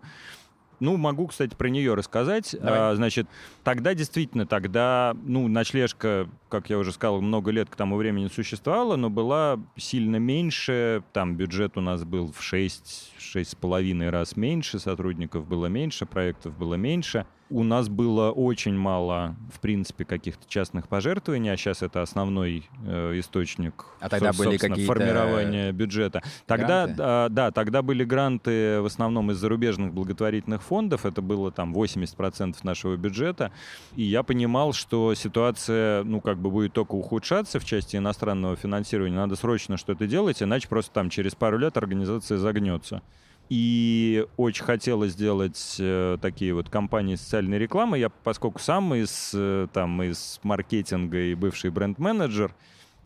[0.80, 2.56] Ну, могу, кстати, про нее рассказать.
[2.62, 3.28] А, значит,
[3.64, 8.96] тогда действительно, тогда, ну, ночлежка, как я уже сказал, много лет к тому времени существовала,
[8.96, 11.04] но была сильно меньше.
[11.14, 16.76] Там бюджет у нас был в 6, 6,5 раз меньше, сотрудников было меньше, проектов было
[16.76, 17.26] меньше.
[17.50, 23.20] У нас было очень мало, в принципе, каких-то частных пожертвований, а сейчас это основной э,
[23.20, 26.24] источник а тогда были формирования бюджета.
[26.46, 31.74] Тогда, э, да, тогда были гранты в основном из зарубежных благотворительных фондов, это было там
[31.74, 33.52] 80% нашего бюджета,
[33.96, 39.16] и я понимал, что ситуация, ну, как бы будет только ухудшаться в части иностранного финансирования,
[39.16, 43.02] надо срочно что-то делать, иначе просто там через пару лет организация загнется.
[43.50, 47.98] И очень хотелось сделать э, такие вот компании социальной рекламы.
[47.98, 52.54] Я, поскольку сам из, э, там, из маркетинга и бывший бренд-менеджер,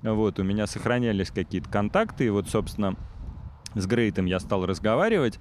[0.01, 2.25] вот, у меня сохранялись какие-то контакты.
[2.25, 2.95] И вот, собственно,
[3.75, 5.39] с Грейтом я стал разговаривать.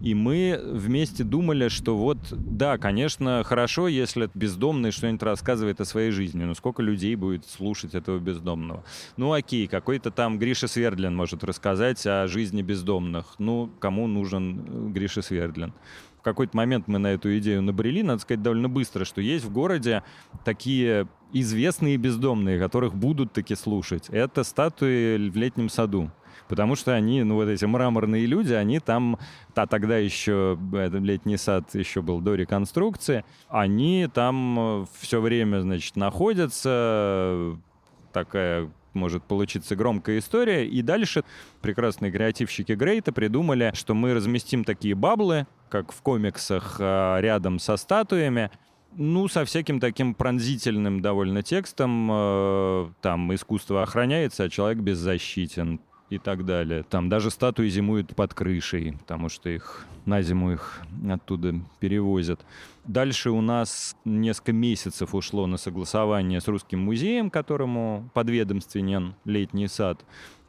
[0.00, 6.12] И мы вместе думали, что вот, да, конечно, хорошо, если бездомный что-нибудь рассказывает о своей
[6.12, 8.84] жизни, но сколько людей будет слушать этого бездомного?
[9.16, 13.34] Ну, окей, какой-то там Гриша Свердлин может рассказать о жизни бездомных.
[13.38, 15.72] Ну, кому нужен э, Гриша Свердлин?
[16.18, 19.52] В какой-то момент мы на эту идею набрели, надо сказать, довольно быстро, что есть в
[19.52, 20.02] городе
[20.44, 24.08] такие известные бездомные, которых будут таки слушать.
[24.10, 26.10] Это статуи в летнем саду
[26.48, 29.18] потому что они, ну вот эти мраморные люди, они там,
[29.54, 35.60] а тогда еще этот летний сад еще был до реконструкции, они там э, все время,
[35.60, 37.56] значит, находятся,
[38.12, 40.66] такая может получиться громкая история.
[40.66, 41.24] И дальше
[41.62, 47.76] прекрасные креативщики Грейта придумали, что мы разместим такие баблы, как в комиксах, э, рядом со
[47.76, 48.50] статуями,
[48.96, 52.08] ну, со всяким таким пронзительным довольно текстом.
[52.10, 55.80] Э, там искусство охраняется, а человек беззащитен
[56.10, 56.82] и так далее.
[56.82, 62.44] Там даже статуи зимуют под крышей, потому что их на зиму их оттуда перевозят.
[62.84, 70.04] Дальше у нас несколько месяцев ушло на согласование с Русским музеем, которому подведомственен летний сад.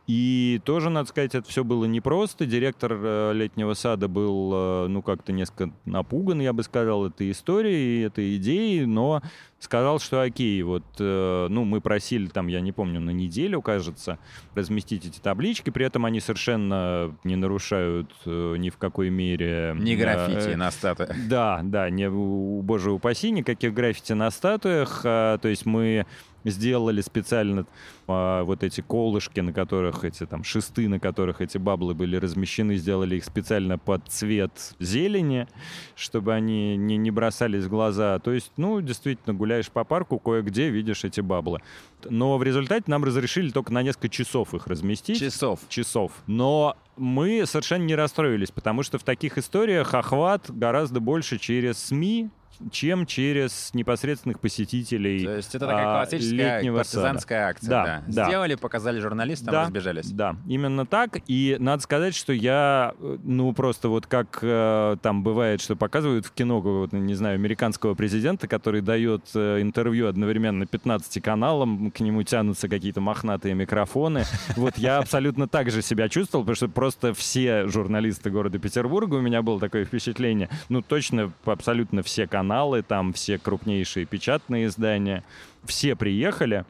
[0.09, 2.47] И тоже, надо сказать, это все было непросто.
[2.47, 8.07] Директор э, летнего сада был, э, ну, как-то несколько напуган, я бы сказал, этой историей,
[8.07, 9.21] этой идеей, но
[9.59, 14.17] сказал, что окей, вот, э, ну, мы просили там, я не помню, на неделю, кажется,
[14.55, 19.75] разместить эти таблички, при этом они совершенно не нарушают ни в какой мере...
[19.77, 21.15] Не граффити э, на статуях.
[21.27, 26.07] Да, да, не, боже упаси, никаких граффити на статуях, а, то есть мы
[26.43, 27.65] сделали специально
[28.07, 32.75] а, вот эти колышки, на которых эти там шесты, на которых эти баблы были размещены,
[32.77, 35.47] сделали их специально под цвет зелени,
[35.95, 38.19] чтобы они не, не бросались в глаза.
[38.19, 41.61] То есть, ну, действительно, гуляешь по парку, кое-где видишь эти баблы.
[42.09, 45.19] Но в результате нам разрешили только на несколько часов их разместить.
[45.19, 45.59] Часов?
[45.69, 46.11] Часов.
[46.27, 52.29] Но мы совершенно не расстроились, потому что в таких историях охват гораздо больше через СМИ,
[52.71, 57.49] чем через непосредственных посетителей То есть это такая а, классическая партизанская сада.
[57.49, 57.69] акция.
[57.69, 58.25] Да, да.
[58.25, 60.11] Сделали, показали журналистам, да, разбежались.
[60.11, 61.19] Да, именно так.
[61.27, 66.31] И надо сказать, что я, ну, просто вот как э, там бывает, что показывают в
[66.31, 72.23] кино, вот, не знаю, американского президента, который дает э, интервью одновременно 15 каналам, к нему
[72.23, 74.23] тянутся какие-то мохнатые микрофоны.
[74.55, 79.21] Вот я абсолютно так же себя чувствовал, потому что просто все журналисты города Петербурга, у
[79.21, 85.23] меня было такое впечатление, ну, точно абсолютно все каналы каналы, там все крупнейшие печатные издания,
[85.65, 86.65] все приехали,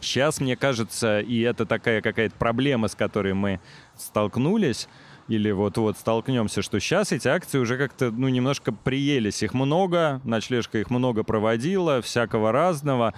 [0.00, 3.60] Сейчас, мне кажется, и это такая какая-то проблема, с которой мы
[3.96, 4.88] столкнулись,
[5.28, 9.44] или вот-вот столкнемся, что сейчас эти акции уже как-то, ну, немножко приелись.
[9.44, 13.14] Их много, ночлежка их много проводила, всякого разного.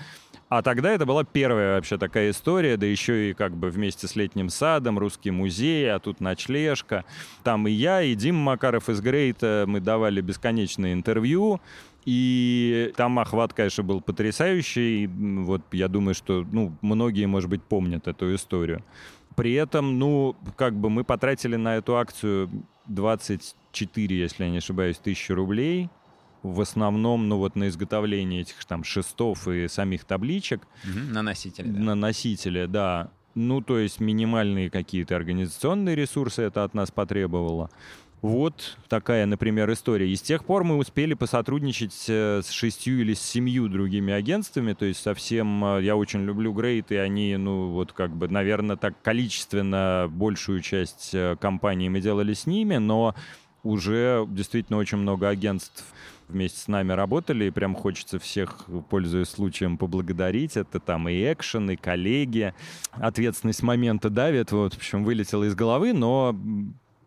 [0.51, 4.15] А тогда это была первая вообще такая история, да еще и как бы вместе с
[4.15, 7.05] летним садом, русский музей, а тут ночлежка.
[7.43, 11.61] Там и я, и Дима Макаров из Грейта, мы давали бесконечные интервью,
[12.05, 15.07] и там охват, конечно, был потрясающий.
[15.07, 18.85] Вот я думаю, что ну, многие, может быть, помнят эту историю.
[19.37, 22.51] При этом, ну, как бы мы потратили на эту акцию
[22.87, 25.89] 24, если я не ошибаюсь, тысячи рублей.
[26.43, 30.61] В основном, ну вот на изготовление этих там шестов и самих табличек.
[30.85, 31.81] Угу, на носителе, да.
[31.81, 33.11] На носителе, да.
[33.35, 37.71] Ну, то есть минимальные какие-то организационные ресурсы это от нас потребовало.
[38.25, 40.09] Вот такая, например, история.
[40.09, 44.73] И с тех пор мы успели посотрудничать э, с шестью или с семью другими агентствами.
[44.73, 48.77] То есть совсем э, я очень люблю Грейт, и они, ну, вот как бы, наверное,
[48.77, 53.15] так количественно большую часть э, компании мы делали с ними, но
[53.63, 55.85] уже действительно очень много агентств
[56.27, 60.57] вместе с нами работали, и прям хочется всех, пользуясь случаем, поблагодарить.
[60.57, 62.55] Это там и экшен, и коллеги.
[62.93, 66.35] Ответственность момента давит, вот, в общем, вылетела из головы, но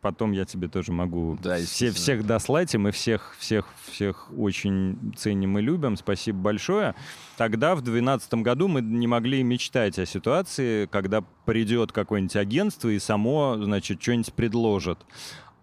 [0.07, 5.13] потом я тебе тоже могу да, все, всех дослать, и мы всех, всех, всех очень
[5.17, 5.97] ценим и любим.
[5.97, 6.95] Спасибо большое.
[7.35, 12.99] Тогда, в 2012 году, мы не могли мечтать о ситуации, когда придет какое-нибудь агентство и
[12.99, 14.99] само, значит, что-нибудь предложит.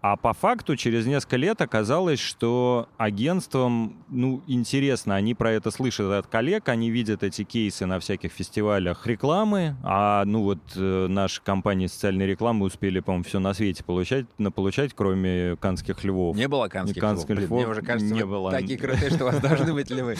[0.07, 6.11] А по факту через несколько лет оказалось, что агентствам, ну, интересно, они про это слышат
[6.11, 11.41] от коллег, они видят эти кейсы на всяких фестивалях рекламы, а, ну, вот э, наши
[11.41, 16.37] компании социальной рекламы успели, по-моему, все на свете получать, на получать, кроме канских львов.
[16.37, 17.41] Не было канских, канских львов.
[17.47, 17.59] львов.
[17.61, 18.51] Мне уже кажется, не было.
[18.51, 20.17] такие крутые, что у вас должны быть львы.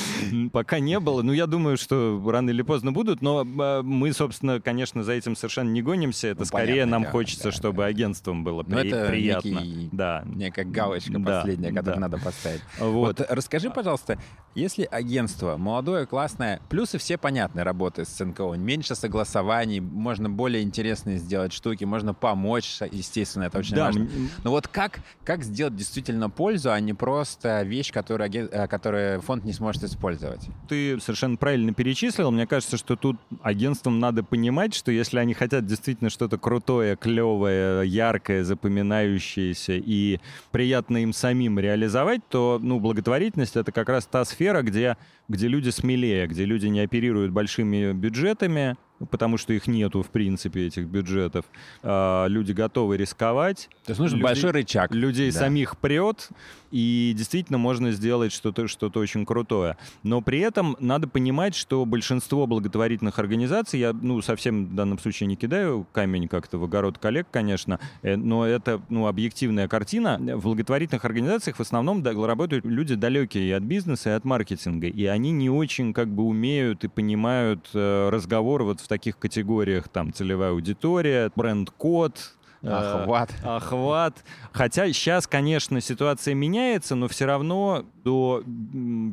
[0.51, 1.21] Пока не было.
[1.21, 5.35] Ну, я думаю, что рано или поздно будут, но а, мы, собственно, конечно, за этим
[5.35, 6.29] совершенно не гонимся.
[6.29, 10.23] Это ну, скорее нам хочется, чтобы агентством было приятно да.
[10.25, 12.01] Не как галочка да, последняя, которую да.
[12.01, 12.61] надо поставить.
[12.79, 13.19] Вот.
[13.19, 14.17] вот расскажи, пожалуйста,
[14.55, 21.17] если агентство молодое, классное, плюсы все понятны работы с НКО, меньше согласований, можно более интересные
[21.17, 24.07] сделать штуки, можно помочь, естественно, это очень да, важно.
[24.43, 29.43] Но вот как, как сделать действительно пользу, а не просто вещь, которую, э, которую фонд
[29.43, 30.47] не сможет использовать?
[30.69, 32.31] Ты совершенно правильно перечислил.
[32.31, 37.85] Мне кажется, что тут агентствам надо понимать, что если они хотят действительно что-то крутое, клевое,
[37.85, 40.19] яркое, запоминающееся и
[40.51, 44.97] приятно им самим реализовать, то ну, благотворительность— это как раз та сфера, где,
[45.27, 48.77] где люди смелее, где люди не оперируют большими бюджетами,
[49.09, 51.45] потому что их нету, в принципе, этих бюджетов.
[51.83, 53.69] А, люди готовы рисковать.
[53.85, 54.93] То есть нужен людей, большой рычаг.
[54.93, 55.39] Людей да.
[55.39, 56.29] самих прет,
[56.71, 59.77] и действительно можно сделать что-то что очень крутое.
[60.03, 65.27] Но при этом надо понимать, что большинство благотворительных организаций, я ну, совсем в данном случае
[65.27, 70.17] не кидаю камень как-то в огород коллег, конечно, э, но это ну, объективная картина.
[70.19, 75.05] В благотворительных организациях в основном работают люди далекие и от бизнеса, и от маркетинга, и
[75.15, 80.13] они не очень как бы умеют и понимают э, разговор вот в таких категориях, там,
[80.13, 83.33] целевая аудитория, бренд-код, Охват.
[83.43, 84.23] Э, охват.
[84.51, 88.43] Хотя сейчас, конечно, ситуация меняется, но все равно до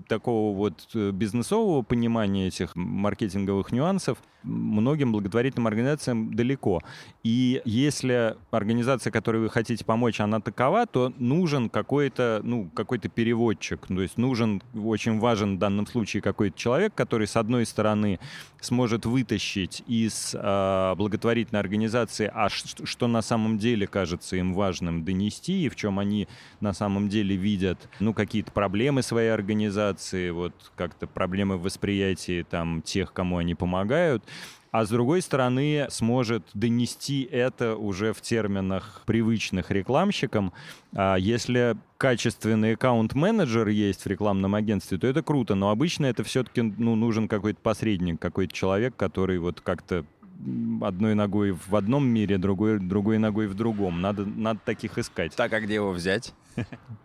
[0.09, 6.81] такого вот э, бизнесового понимания этих маркетинговых нюансов многим благотворительным организациям далеко.
[7.23, 13.87] И если организация, которой вы хотите помочь, она такова, то нужен какой-то ну, какой переводчик.
[13.87, 18.21] То есть нужен, очень важен в данном случае какой-то человек, который, с одной стороны,
[18.61, 25.05] сможет вытащить из э, благотворительной организации, а что, что на самом деле кажется им важным
[25.05, 26.29] донести, и в чем они
[26.61, 32.83] на самом деле видят ну, какие-то проблемы своей организации, вот как-то проблемы в восприятии там,
[32.83, 34.25] тех, кому они помогают,
[34.73, 40.55] а с другой стороны сможет донести это уже в терминах привычных рекламщикам.
[40.95, 46.63] А если качественный аккаунт-менеджер есть в рекламном агентстве, то это круто, но обычно это все-таки
[46.63, 50.07] ну, нужен какой-то посредник, какой-то человек, который вот как-то
[50.81, 54.01] одной ногой в одном мире, другой, другой ногой в другом.
[54.01, 55.35] Надо, надо таких искать.
[55.37, 56.35] Так, а где его взять?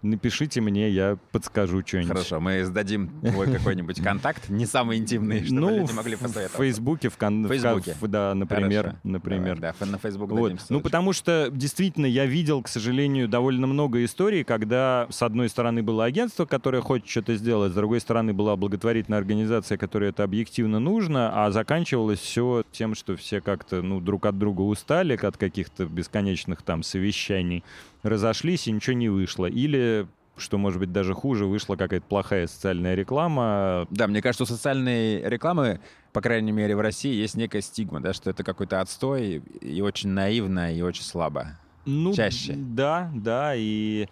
[0.01, 2.09] Напишите мне, я подскажу что-нибудь.
[2.09, 6.53] Хорошо, мы сдадим твой какой-нибудь контакт, не самый интимный, чтобы ну, люди могли посоветовать.
[6.53, 7.47] В Фейсбуке, в, кон...
[7.47, 7.95] Фейсбуке.
[7.99, 8.83] В, да, например.
[8.83, 8.99] Хорошо.
[9.03, 9.57] например.
[9.57, 10.51] Давай, да, на Фейсбук вот.
[10.51, 15.49] дадим Ну, потому что действительно я видел, к сожалению, довольно много историй, когда с одной
[15.49, 20.23] стороны было агентство, которое хочет что-то сделать, с другой стороны была благотворительная организация, которой это
[20.23, 25.37] объективно нужно, а заканчивалось все тем, что все как-то ну, друг от друга устали от
[25.37, 27.63] каких-то бесконечных там совещаний
[28.03, 29.45] разошлись и ничего не вышло.
[29.45, 30.07] Или
[30.37, 33.87] что, может быть, даже хуже, вышла какая-то плохая социальная реклама.
[33.89, 35.79] Да, мне кажется, у социальной рекламы,
[36.13, 40.09] по крайней мере, в России есть некая стигма, да, что это какой-то отстой и очень
[40.09, 41.57] наивно, и очень слабо.
[41.85, 42.53] Ну, Чаще.
[42.55, 44.07] Да, да, и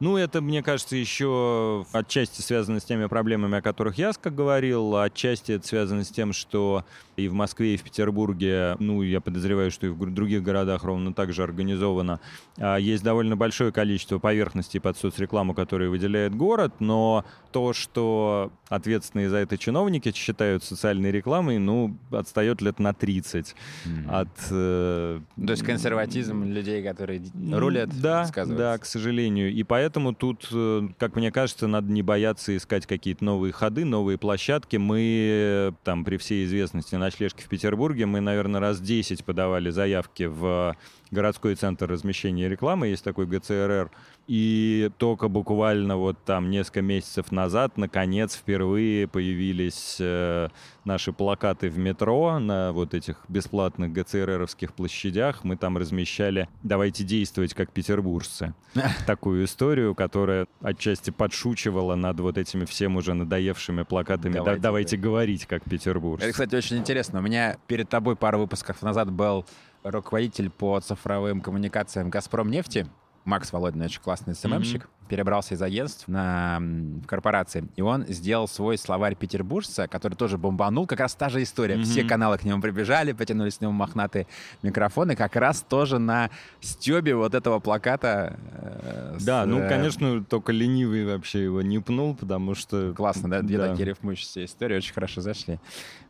[0.00, 4.96] ну, это, мне кажется, еще отчасти связано с теми проблемами, о которых я как говорил,
[4.96, 6.84] отчасти это связано с тем, что
[7.16, 11.12] и в Москве, и в Петербурге, ну, я подозреваю, что и в других городах ровно
[11.12, 12.20] так же организовано,
[12.58, 19.28] а, есть довольно большое количество поверхностей под соцрекламу, которые выделяет город, но то, что ответственные
[19.28, 24.08] за это чиновники считают социальной рекламой, ну, отстает лет на 30 mm-hmm.
[24.08, 24.28] от...
[24.50, 27.22] Э, то есть консерватизм людей, которые
[27.52, 28.26] рулят, да,
[28.56, 29.52] Да, к сожалению.
[29.52, 33.84] И поэтому Поэтому тут, э, как мне кажется, надо не бояться искать какие-то новые ходы,
[33.84, 34.76] новые площадки.
[34.76, 40.76] Мы там при всей известности ночлежки в Петербурге, мы, наверное, раз 10 подавали заявки в
[41.10, 43.90] городской центр размещения рекламы, есть такой ГЦРР.
[44.26, 50.48] И только буквально вот там несколько месяцев назад, наконец, впервые появились э,
[50.84, 55.42] наши плакаты в метро на вот этих бесплатных ГЦРРовских площадях.
[55.42, 58.54] Мы там размещали «Давайте действовать как петербуржцы».
[59.06, 65.46] Такую историю, которая отчасти подшучивала над вот этими всем уже надоевшими плакатами «Давайте, давайте говорить
[65.46, 66.26] как петербуржцы».
[66.26, 67.18] Это, кстати, очень интересно.
[67.18, 69.44] У меня перед тобой пару выпусков назад был
[69.82, 72.86] руководитель по цифровым коммуникациям «Газпром нефти»,
[73.24, 75.08] Макс Володин, очень классный СММщик, mm-hmm.
[75.08, 80.86] перебрался из агентств на в корпорации, и он сделал свой словарь петербуржца, который тоже бомбанул,
[80.86, 81.74] как раз та же история.
[81.76, 81.84] Mm-hmm.
[81.84, 84.26] Все каналы к нему прибежали, потянулись к нему мохнатые
[84.62, 88.38] микрофоны, как раз тоже на стебе вот этого плаката.
[88.52, 92.94] Э, да, с, ну, конечно, только ленивый вообще его не пнул, потому что...
[92.94, 93.42] Классно, да?
[93.42, 93.68] Две да.
[93.68, 95.60] такие рифмующиеся истории очень хорошо зашли.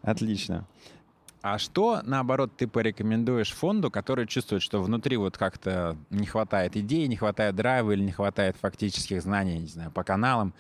[0.03, 0.67] Отлично.
[1.43, 7.09] А что, наоборот, ты порекомендуешь фонду, который чувствует, что внутри вот как-то не хватает идей,
[7.09, 10.53] не хватает драйва или не хватает фактических знаний, не знаю, по каналам?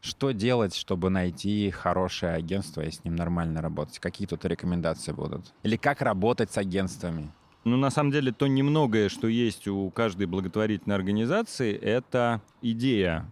[0.00, 3.98] Что делать, чтобы найти хорошее агентство и с ним нормально работать?
[3.98, 5.52] Какие тут рекомендации будут?
[5.64, 7.32] Или как работать с агентствами?
[7.64, 13.28] Ну, на самом деле, то немногое, что есть у каждой благотворительной организации, это идея.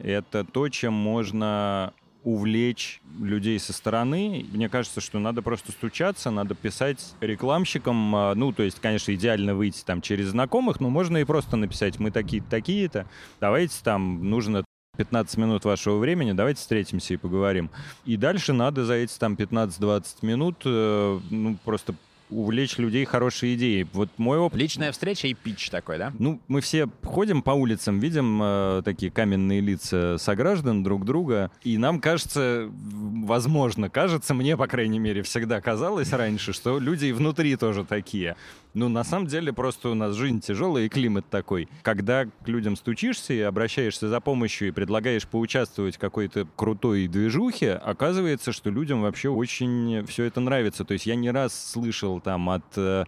[0.00, 1.92] Это то, чем можно
[2.24, 4.46] увлечь людей со стороны.
[4.52, 8.16] Мне кажется, что надо просто стучаться, надо писать рекламщикам.
[8.16, 11.98] А, ну, то есть, конечно, идеально выйти там через знакомых, но можно и просто написать,
[11.98, 13.06] мы такие-то, такие-то,
[13.40, 14.64] давайте там, нужно
[14.96, 17.70] 15 минут вашего времени, давайте встретимся и поговорим.
[18.04, 21.94] И дальше надо за эти там 15-20 минут э, ну, просто
[22.30, 23.86] увлечь людей хорошей идеей.
[23.92, 24.58] Вот мой опыт...
[24.58, 26.12] Личная встреча и пич такой, да?
[26.18, 31.78] Ну, мы все ходим по улицам, видим э, такие каменные лица сограждан друг друга, и
[31.78, 37.56] нам кажется, возможно, кажется, мне, по крайней мере, всегда казалось раньше, что люди и внутри
[37.56, 38.36] тоже такие.
[38.74, 41.68] Ну, на самом деле, просто у нас жизнь тяжелая и климат такой.
[41.82, 47.74] Когда к людям стучишься и обращаешься за помощью и предлагаешь поучаствовать в какой-то крутой движухе,
[47.74, 50.84] оказывается, что людям вообще очень все это нравится.
[50.84, 53.04] То есть я не раз слышал там от э,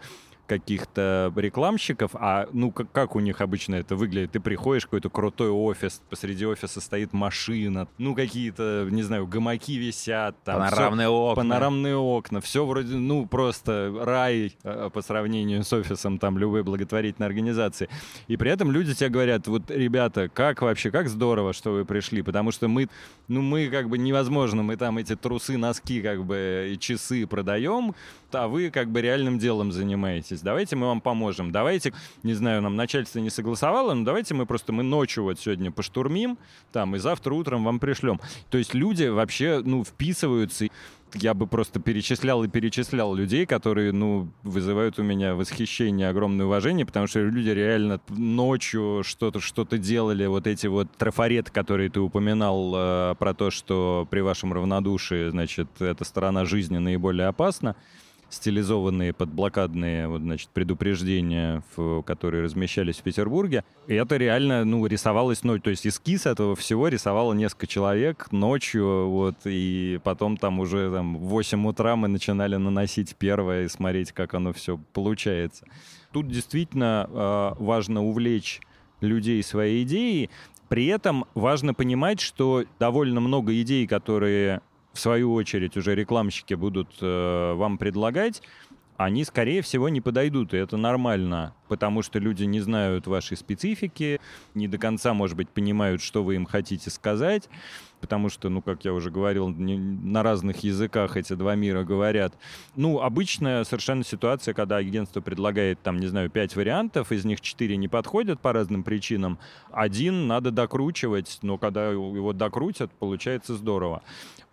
[0.47, 4.33] каких-то рекламщиков, а ну как, как у них обычно это выглядит?
[4.33, 9.77] Ты приходишь в какой-то крутой офис, посреди офиса стоит машина, ну какие-то, не знаю, гамаки
[9.77, 10.37] висят.
[10.45, 11.43] Там, панорамные все, окна.
[11.43, 12.41] Панорамные окна.
[12.41, 17.89] Все вроде, ну просто рай э, по сравнению с офисом там любой благотворительной организации.
[18.29, 22.23] И при этом люди тебе говорят, вот, ребята, как вообще, как здорово, что вы пришли,
[22.23, 22.89] потому что мы,
[23.29, 27.95] ну мы как бы невозможно, мы там эти трусы, носки как бы и часы продаем,
[28.37, 30.41] а вы как бы реальным делом занимаетесь.
[30.41, 31.53] Давайте мы вам поможем.
[31.53, 35.71] Давайте, не знаю, нам начальство не согласовало, но давайте мы просто мы ночью вот сегодня
[35.71, 36.39] поштурмим,
[36.73, 38.21] там, и завтра утром вам пришлем.
[38.51, 40.67] То есть люди вообще, ну, вписываются
[41.15, 46.85] я бы просто перечислял и перечислял людей, которые, ну, вызывают у меня восхищение, огромное уважение,
[46.87, 52.73] потому что люди реально ночью что-то что-то делали, вот эти вот трафареты, которые ты упоминал
[52.75, 57.77] э, про то, что при вашем равнодушии, значит, эта сторона жизни наиболее опасна
[58.29, 63.65] стилизованные под блокадные вот, значит, предупреждения, в, которые размещались в Петербурге.
[63.87, 65.63] И это реально ну, рисовалось ночью.
[65.63, 69.09] То есть эскиз этого всего рисовало несколько человек ночью.
[69.09, 74.13] Вот, и потом там уже там, в 8 утра мы начинали наносить первое и смотреть,
[74.13, 75.67] как оно все получается.
[76.13, 78.61] Тут действительно э, важно увлечь
[79.01, 80.31] людей своей идеей.
[80.69, 84.63] При этом важно понимать, что довольно много идей, которые
[84.97, 88.43] в свою очередь уже рекламщики будут э, вам предлагать,
[88.97, 94.21] они, скорее всего, не подойдут, и это нормально, потому что люди не знают вашей специфики,
[94.55, 97.51] не до конца, может быть, понимают, что вы им хотите сказать,
[98.01, 102.35] потому что, ну, как я уже говорил, не, на разных языках эти два мира говорят.
[102.75, 107.77] Ну, обычная совершенно ситуация, когда агентство предлагает, там, не знаю, пять вариантов, из них четыре
[107.77, 109.39] не подходят по разным причинам,
[109.73, 114.03] один надо докручивать, но когда его докрутят, получается здорово.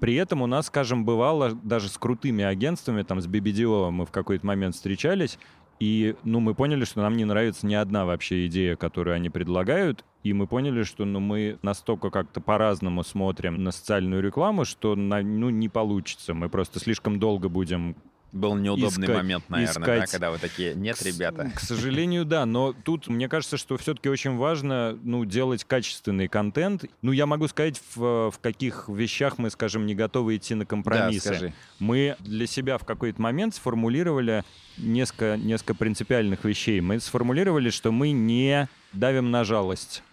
[0.03, 4.11] При этом у нас, скажем, бывало даже с крутыми агентствами, там с BBDO мы в
[4.11, 5.39] какой-то момент встречались,
[5.79, 10.03] и, ну, мы поняли, что нам не нравится ни одна вообще идея, которую они предлагают,
[10.23, 15.49] и мы поняли, что, ну, мы настолько как-то по-разному смотрим на социальную рекламу, что, ну,
[15.49, 16.33] не получится.
[16.33, 17.95] Мы просто слишком долго будем
[18.33, 19.99] был неудобный искать, момент, наверное, искать.
[19.99, 21.51] да, когда вы такие, нет, ребята.
[21.51, 26.27] К, к сожалению, да, но тут мне кажется, что все-таки очень важно, ну, делать качественный
[26.27, 26.85] контент.
[27.01, 31.29] Ну, я могу сказать, в, в каких вещах мы, скажем, не готовы идти на компромиссы.
[31.29, 31.53] Да, скажи.
[31.79, 34.43] Мы для себя в какой-то момент сформулировали
[34.77, 36.81] несколько, несколько принципиальных вещей.
[36.81, 40.03] Мы сформулировали, что мы не давим на жалость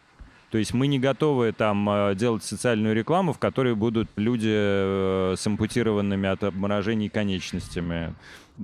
[0.50, 5.34] то есть мы не готовы там э, делать социальную рекламу, в которой будут люди э,
[5.38, 8.14] с ампутированными от обморожений конечностями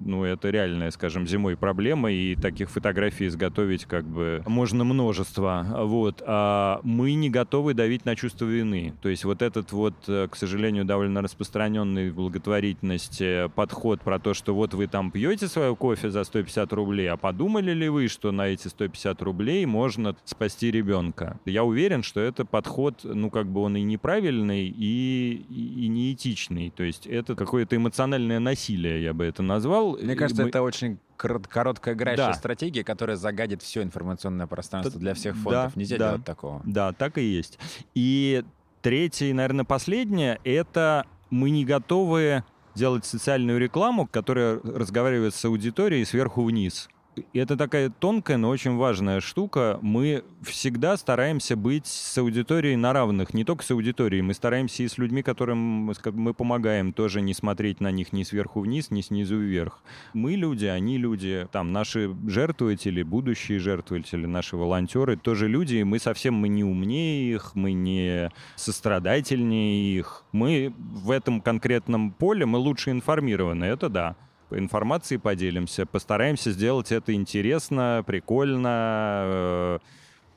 [0.04, 5.66] ну, это реальная, скажем, зимой проблема, и таких фотографий изготовить как бы можно множество.
[5.84, 6.22] Вот.
[6.26, 8.94] А мы не готовы давить на чувство вины.
[9.02, 14.34] То есть вот этот вот, э, к сожалению, довольно распространенный в благотворительности подход про то,
[14.34, 18.32] что вот вы там пьете свое кофе за 150 рублей, а подумали ли вы, что
[18.32, 21.38] на эти 150 рублей можно спасти ребенка?
[21.44, 26.70] Я уверен, что это подход, ну, как бы он и неправильный, и, и неэтичный.
[26.70, 30.06] То есть это какое-то эмоциональное насилие, я бы это назвал, сделал.
[30.06, 30.48] Мне кажется, мы...
[30.48, 32.34] это очень короткая играющая да.
[32.34, 35.72] стратегия, которая загадит все информационное пространство для всех фондов.
[35.74, 36.62] Да, Нельзя да, делать такого.
[36.64, 37.58] Да, так и есть.
[37.94, 38.44] И
[38.82, 46.04] третье, и, наверное, последнее— это мы не готовы делать социальную рекламу, которая разговаривает с аудиторией
[46.04, 46.88] сверху вниз.
[47.32, 49.78] Это такая тонкая, но очень важная штука.
[49.80, 54.22] Мы всегда стараемся быть с аудиторией на равных, не только с аудиторией.
[54.22, 58.60] Мы стараемся и с людьми, которым мы помогаем, тоже не смотреть на них ни сверху
[58.60, 59.82] вниз, ни снизу вверх.
[60.12, 65.98] Мы люди, они люди, там наши жертвователи, будущие жертвователи, наши волонтеры тоже люди, и мы
[65.98, 70.24] совсем мы не умнее их, мы не сострадательнее их.
[70.32, 74.16] Мы в этом конкретном поле мы лучше информированы, это да
[74.50, 79.78] информацией поделимся, постараемся сделать это интересно, прикольно, э,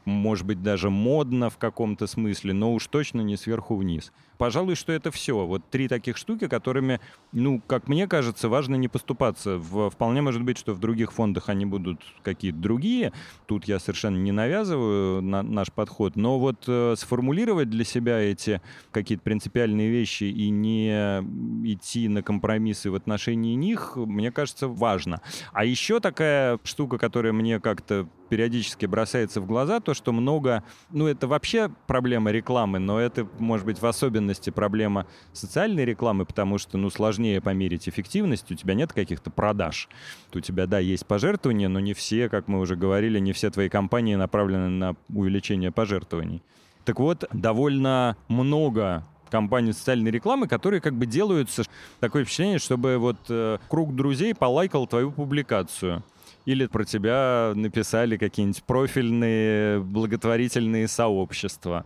[0.06, 4.12] может быть, даже модно в каком-то смысле, но уж точно не сверху вниз.
[4.40, 5.46] Пожалуй, что это все.
[5.46, 7.02] Вот три таких штуки, которыми,
[7.34, 9.58] ну, как мне кажется, важно не поступаться.
[9.58, 13.12] В, вполне может быть, что в других фондах они будут какие-то другие.
[13.48, 16.16] Тут я совершенно не навязываю на, наш подход.
[16.16, 18.62] Но вот э, сформулировать для себя эти
[18.92, 21.20] какие-то принципиальные вещи и не
[21.66, 25.22] идти на компромиссы в отношении них, мне кажется, важно.
[25.52, 31.08] А еще такая штука, которая мне как-то периодически бросается в глаза, то, что много, ну,
[31.08, 36.78] это вообще проблема рекламы, но это, может быть, в особенности проблема социальной рекламы, потому что,
[36.78, 39.90] ну, сложнее померить эффективность, у тебя нет каких-то продаж.
[40.34, 43.70] У тебя, да, есть пожертвования, но не все, как мы уже говорили, не все твои
[43.70, 46.42] компании направлены на увеличение пожертвований.
[46.86, 51.64] Так вот, довольно много компаний социальной рекламы, которые как бы делаются
[52.00, 56.04] такое впечатление, чтобы вот э, круг друзей полайкал твою публикацию
[56.46, 61.86] или про тебя написали какие-нибудь профильные благотворительные сообщества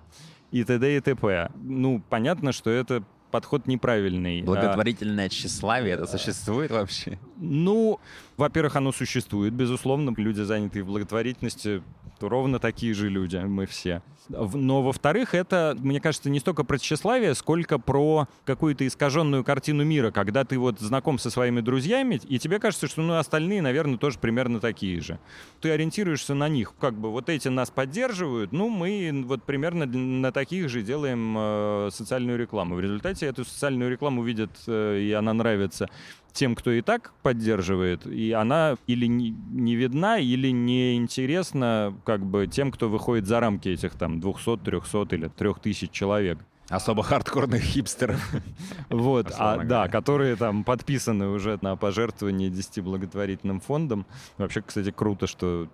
[0.54, 0.98] и т.д.
[0.98, 1.50] и т.п.
[1.64, 4.42] Ну, понятно, что это подход неправильный.
[4.42, 7.18] А Благотворительное тщеславие, это существует вообще?
[7.38, 8.00] Ну,
[8.38, 10.14] во-первых, оно существует, безусловно.
[10.16, 11.84] Люди, занятые в благотворительности,
[12.20, 14.02] ровно такие же люди, мы все.
[14.30, 20.12] Но, во-вторых, это, мне кажется, не столько про тщеславие, сколько про какую-то искаженную картину мира,
[20.12, 24.20] когда ты вот знаком со своими друзьями, и тебе кажется, что ну, остальные, наверное, тоже
[24.20, 25.20] примерно такие же.
[25.62, 30.32] Ты ориентируешься на них, как бы вот эти нас поддерживают, ну, мы вот примерно на
[30.32, 32.76] таких же делаем э, социальную рекламу.
[32.76, 35.90] В результате эту социальную рекламу видят, э, и она нравится
[36.34, 42.26] тем, кто и так поддерживает, и она или не, не видна, или не интересна как
[42.26, 46.40] бы тем, кто выходит за рамки этих там 200, 300 или 3000 человек.
[46.70, 48.32] Особо хардкорных хипстеров.
[48.90, 54.06] Вот, а, да, которые там подписаны уже на пожертвование 10 благотворительным фондом.
[54.38, 55.68] Вообще, кстати, круто, что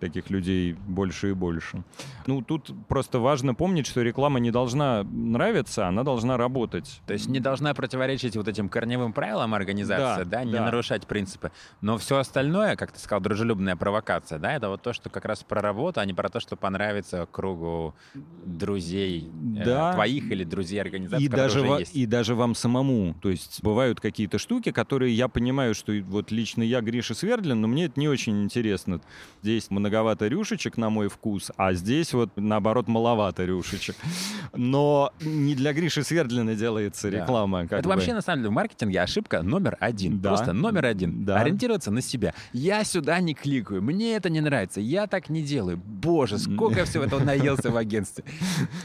[0.00, 1.82] таких людей больше и больше.
[2.26, 7.00] Ну, тут просто важно помнить, что реклама не должна нравиться, она должна работать.
[7.06, 10.64] То есть не должна противоречить вот этим корневым правилам организации, да, да не да.
[10.64, 11.52] нарушать принципы.
[11.80, 15.44] Но все остальное, как ты сказал, дружелюбная провокация, да, это вот то, что как раз
[15.44, 17.94] про работу, а не про то, что понравится кругу
[18.44, 19.90] друзей э, да.
[19.90, 21.94] э, твоих или друзей организации, и даже, уже есть.
[21.94, 23.14] и даже вам самому.
[23.20, 27.68] То есть бывают какие-то штуки, которые я понимаю, что вот лично я Гриша Свердлин, но
[27.68, 29.00] мне это не очень интересно.
[29.42, 33.96] Здесь много многовато рюшечек на мой вкус, а здесь вот наоборот маловато рюшечек.
[34.54, 37.64] Но не для Гриши Свердлина делается реклама.
[37.64, 37.88] Это бы.
[37.88, 40.20] вообще на самом деле в маркетинге ошибка номер один.
[40.20, 40.30] Да.
[40.30, 41.24] Просто номер один.
[41.24, 41.40] Да.
[41.40, 42.34] Ориентироваться на себя.
[42.52, 45.76] Я сюда не кликаю, мне это не нравится, я так не делаю.
[45.76, 48.24] Боже, сколько всего этого наелся в агентстве.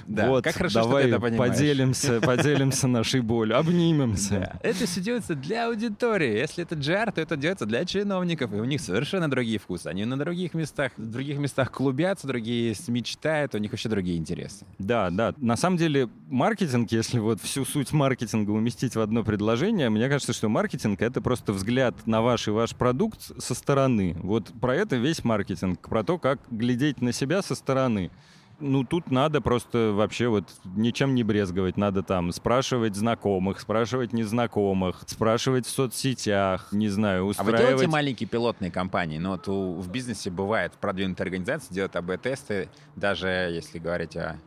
[0.08, 1.54] Да, вот, как хорошо, давай что ты это понимаешь.
[1.54, 4.60] поделимся, поделимся нашей болью, обнимемся.
[4.62, 4.70] Да.
[4.70, 6.38] Это все делается для аудитории.
[6.38, 9.88] Если это GR, то это делается для чиновников, и у них совершенно другие вкусы.
[9.88, 14.66] Они на других местах, в других местах клубятся, другие мечтают, у них вообще другие интересы.
[14.80, 15.34] Да, да.
[15.38, 20.34] На самом деле маркетинг, если вот всю суть маркетинга уместить в одно предложение, мне кажется,
[20.34, 24.16] что маркетинг— это просто взгляд на ваш и ваш продукт со стороны.
[24.22, 28.12] Вот про это весь маркетинг, про то, как глядеть на себя со стороны.
[28.60, 31.78] Ну, тут надо просто вообще вот ничем не брезговать.
[31.78, 37.60] Надо там спрашивать знакомых, спрашивать незнакомых, спрашивать в соцсетях, не знаю, устраивать...
[37.60, 39.18] А вы делаете маленькие пилотные компании?
[39.18, 44.38] Ну, вот в бизнесе бывает продвинутые организации делают АБ-тесты, даже если говорить о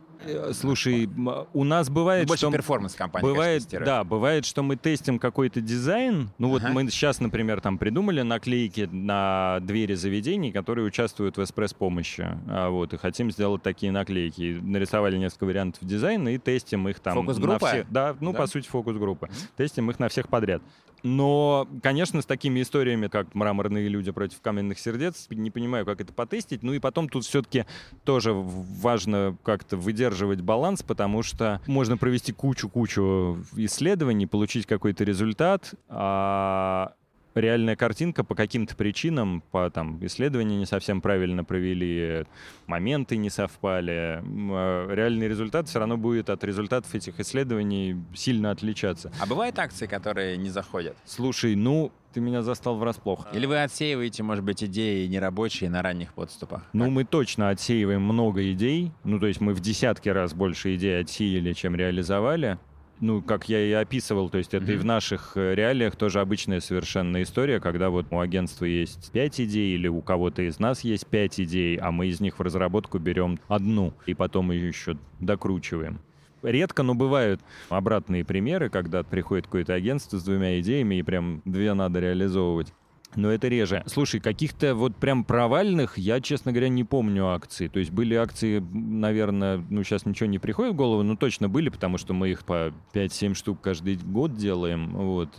[0.53, 1.09] слушай,
[1.53, 2.51] у нас бывает, Больше что...
[2.51, 6.29] performance кампания, бывает, Да, бывает, что мы тестим какой-то дизайн.
[6.37, 6.73] Ну вот ага.
[6.73, 12.27] мы сейчас, например, там придумали наклейки на двери заведений, которые участвуют в экспресс-помощи.
[12.47, 14.59] А, вот, и хотим сделать такие наклейки.
[14.61, 17.15] Нарисовали несколько вариантов дизайна и тестим их там.
[17.15, 17.67] Фокус-группа?
[17.67, 17.85] Все...
[17.89, 18.39] Да, ну, да?
[18.39, 19.29] по сути, фокус-группа.
[19.57, 20.61] Тестим их на всех подряд.
[21.03, 26.13] Но, конечно, с такими историями, как «Мраморные люди против каменных сердец», не понимаю, как это
[26.13, 26.63] потестить.
[26.63, 27.65] Ну и потом тут все-таки
[28.03, 36.93] тоже важно как-то выдерживать баланс, потому что можно провести кучу-кучу исследований, получить какой-то результат, а
[37.35, 42.25] реальная картинка по каким-то причинам, по там исследования не совсем правильно провели,
[42.67, 49.11] моменты не совпали, а реальный результат все равно будет от результатов этих исследований сильно отличаться.
[49.19, 50.95] А бывают акции, которые не заходят?
[51.05, 53.27] Слушай, ну, ты меня застал врасплох.
[53.33, 56.63] Или вы отсеиваете, может быть, идеи нерабочие на ранних подступах?
[56.73, 56.93] Ну, как?
[56.93, 58.91] мы точно отсеиваем много идей.
[59.03, 62.57] Ну, то есть мы в десятки раз больше идей отсеяли, чем реализовали
[63.01, 64.75] ну, как я и описывал, то есть это mm-hmm.
[64.75, 69.39] и в наших э, реалиях тоже обычная совершенно история, когда вот у агентства есть пять
[69.39, 72.99] идей или у кого-то из нас есть пять идей, а мы из них в разработку
[72.99, 75.99] берем одну и потом ее еще докручиваем.
[76.41, 81.73] Редко, но бывают обратные примеры, когда приходит какое-то агентство с двумя идеями, и прям две
[81.73, 82.73] надо реализовывать.
[83.15, 83.83] Но это реже.
[83.87, 87.67] Слушай, каких-то вот прям провальных я, честно говоря, не помню акций.
[87.67, 91.69] То есть были акции, наверное, ну сейчас ничего не приходит в голову, но точно были,
[91.69, 94.91] потому что мы их по 5-7 штук каждый год делаем.
[94.95, 95.29] Вот.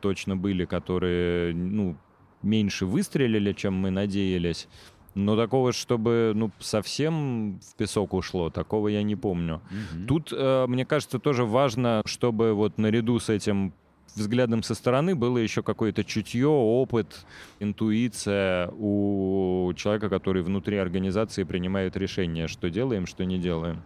[0.00, 1.96] Точно были, которые, ну,
[2.42, 4.68] меньше выстрелили, чем мы надеялись.
[5.14, 9.62] Но такого, чтобы ну, совсем в песок ушло, такого я не помню.
[9.70, 10.06] Угу.
[10.06, 13.72] Тут, э, мне кажется, тоже важно, чтобы вот наряду с этим
[14.16, 17.26] взглядом со стороны было еще какое-то чутье, опыт,
[17.60, 23.82] интуиция у человека, который внутри организации принимает решение, что делаем, что не делаем.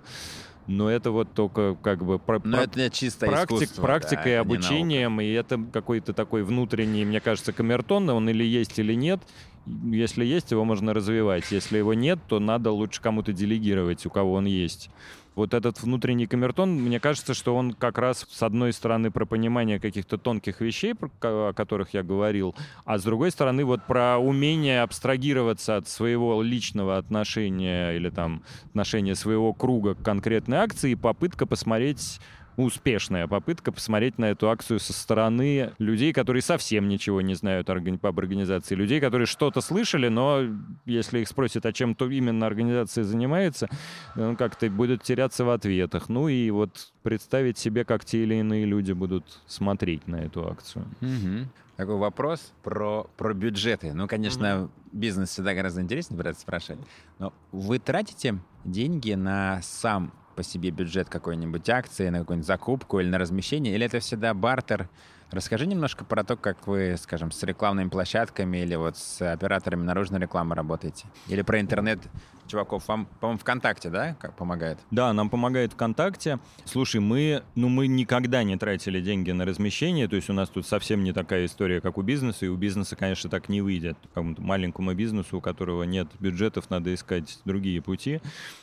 [0.66, 5.20] Но это вот только как бы про, Но про, это чисто практик, практикой, да, обучением,
[5.20, 9.20] и это какой-то такой внутренний, мне кажется, камертон, он или есть, или нет.
[9.66, 11.51] Если есть, его можно развивать.
[11.51, 14.91] Если его нет, то надо лучше кому-то делегировать, у кого он есть
[15.35, 19.78] вот этот внутренний камертон, мне кажется, что он как раз с одной стороны про понимание
[19.78, 22.55] каких-то тонких вещей, о которых я говорил,
[22.85, 29.14] а с другой стороны вот про умение абстрагироваться от своего личного отношения или там отношения
[29.14, 32.20] своего круга к конкретной акции и попытка посмотреть
[32.64, 38.18] успешная попытка посмотреть на эту акцию со стороны людей, которые совсем ничего не знают об
[38.18, 40.42] организации, людей, которые что-то слышали, но
[40.86, 43.68] если их спросят, о чем то именно организация занимается,
[44.16, 46.08] он как-то будет теряться в ответах.
[46.08, 50.86] Ну и вот представить себе, как те или иные люди будут смотреть на эту акцию.
[51.00, 51.48] Угу.
[51.76, 53.94] Такой вопрос про, про бюджеты.
[53.94, 54.70] Ну, конечно, угу.
[54.92, 56.80] бизнес всегда гораздо интереснее брать спрашивать.
[57.18, 63.11] Но вы тратите деньги на сам по себе бюджет какой-нибудь акции, на какую-нибудь закупку или
[63.11, 64.88] на размещение, или это всегда бартер?
[65.30, 70.18] Расскажи немножко про то, как вы, скажем, с рекламными площадками или вот с операторами наружной
[70.18, 71.05] рекламы работаете.
[71.28, 72.01] Или про интернет
[72.47, 72.88] чуваков.
[72.88, 74.78] Вам, по-моему, ВКонтакте, да, как помогает?
[74.91, 76.38] Да, нам помогает ВКонтакте.
[76.64, 80.66] Слушай, мы, ну, мы никогда не тратили деньги на размещение, то есть у нас тут
[80.66, 83.99] совсем не такая история, как у бизнеса, и у бизнеса, конечно, так не выйдет.
[84.09, 88.22] Какому-то маленькому бизнесу, у которого нет бюджетов, надо искать другие пути.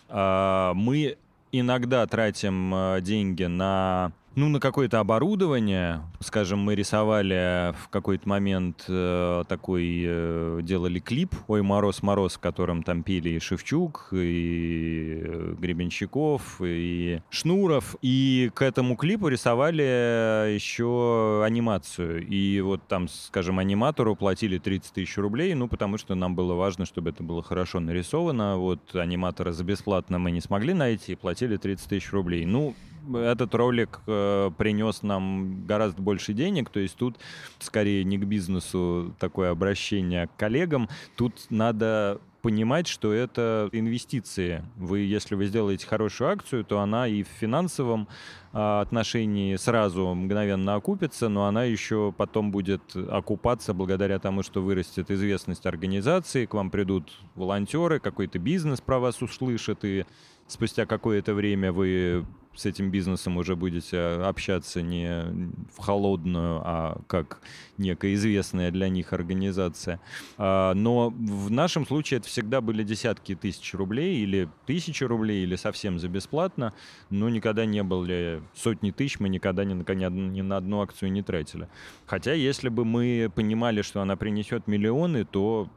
[0.10, 1.18] А, мы
[1.52, 6.04] иногда тратим э, деньги на ну, на какое-то оборудование.
[6.20, 12.40] Скажем, мы рисовали в какой-то момент э, такой, э, делали клип «Ой, мороз, мороз», в
[12.40, 17.96] котором там пели и Шевчук, и э, Гребенщиков, и Шнуров.
[18.04, 22.24] И к этому клипу рисовали еще анимацию.
[22.28, 26.86] И вот там, скажем, аниматору платили 30 тысяч рублей, ну, потому что нам было важно,
[26.86, 28.58] чтобы это было хорошо нарисовано.
[28.58, 32.46] Вот аниматора за бесплатно мы не смогли найти, платили 30 тысяч рублей.
[32.46, 32.76] Ну,
[33.16, 37.18] этот ролик э, принес нам гораздо больше денег, то есть тут
[37.60, 44.64] скорее не к бизнесу такое обращение а к коллегам, тут надо понимать, что это инвестиции.
[44.78, 48.08] Вы, если вы сделаете хорошую акцию, то она и в финансовом
[48.54, 55.12] а, отношении сразу мгновенно окупится, но она еще потом будет окупаться благодаря тому, что вырастет
[55.12, 60.06] известность организации, к вам придут волонтеры, какой-то бизнес про вас услышит, и
[60.48, 62.26] спустя какое-то время вы
[62.58, 65.26] с этим бизнесом уже будете общаться не
[65.76, 67.40] в холодную, а как
[67.78, 70.00] некая известная для них организация.
[70.38, 75.56] А, но в нашем случае это всегда были десятки тысяч рублей или тысячи рублей, или
[75.56, 76.74] совсем за бесплатно,
[77.12, 81.70] но никогда не были сотни тысяч, мы никогда ни ни на одну акцию не тратили.
[82.08, 85.70] Хотя если бы мы понимали, что она принесет миллионы, то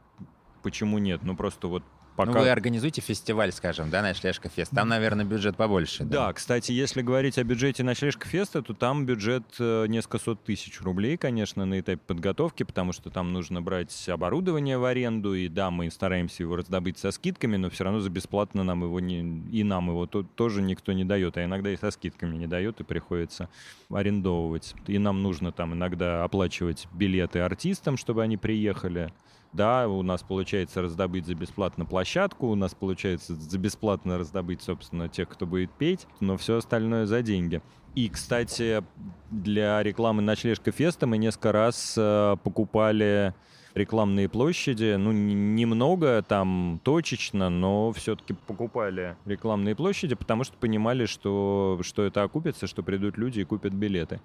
[0.63, 1.21] почему нет?
[1.21, 1.83] Ну просто вот
[2.25, 2.39] Пока...
[2.39, 4.71] Ну, вы организуете фестиваль, скажем, да, Ночлежка Фест.
[4.71, 6.03] Там, наверное, бюджет побольше.
[6.03, 6.27] Да?
[6.27, 10.81] да, кстати, если говорить о бюджете Ночлежка Феста, то там бюджет э, несколько сот тысяч
[10.81, 15.71] рублей, конечно, на этапе подготовки, потому что там нужно брать оборудование в аренду, и да,
[15.71, 19.43] мы стараемся его раздобыть со скидками, но все равно за бесплатно нам его не...
[19.51, 22.79] и нам его то, тоже никто не дает, а иногда и со скидками не дает,
[22.79, 23.49] и приходится
[23.89, 24.75] арендовывать.
[24.87, 29.11] И нам нужно там иногда оплачивать билеты артистам, чтобы они приехали.
[29.53, 35.09] Да, у нас получается раздобыть за бесплатно площадку, у нас получается за бесплатно раздобыть, собственно,
[35.09, 37.61] тех, кто будет петь, но все остальное за деньги.
[37.93, 38.81] И, кстати,
[39.29, 43.33] для рекламы Ночлежка Феста мы несколько раз э, покупали
[43.73, 44.95] рекламные площади.
[44.95, 52.23] Ну, немного там точечно, но все-таки покупали рекламные площади, потому что понимали, что, что это
[52.23, 54.21] окупится, что придут люди и купят билеты.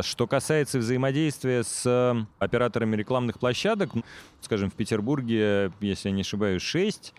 [0.00, 4.02] Что касается взаимодействия с э, операторами рекламных площадок, ну,
[4.40, 7.14] скажем, в Петербурге, если я не ошибаюсь, 6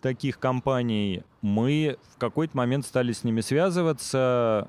[0.00, 4.68] таких компаний, мы в какой-то момент стали с ними связываться.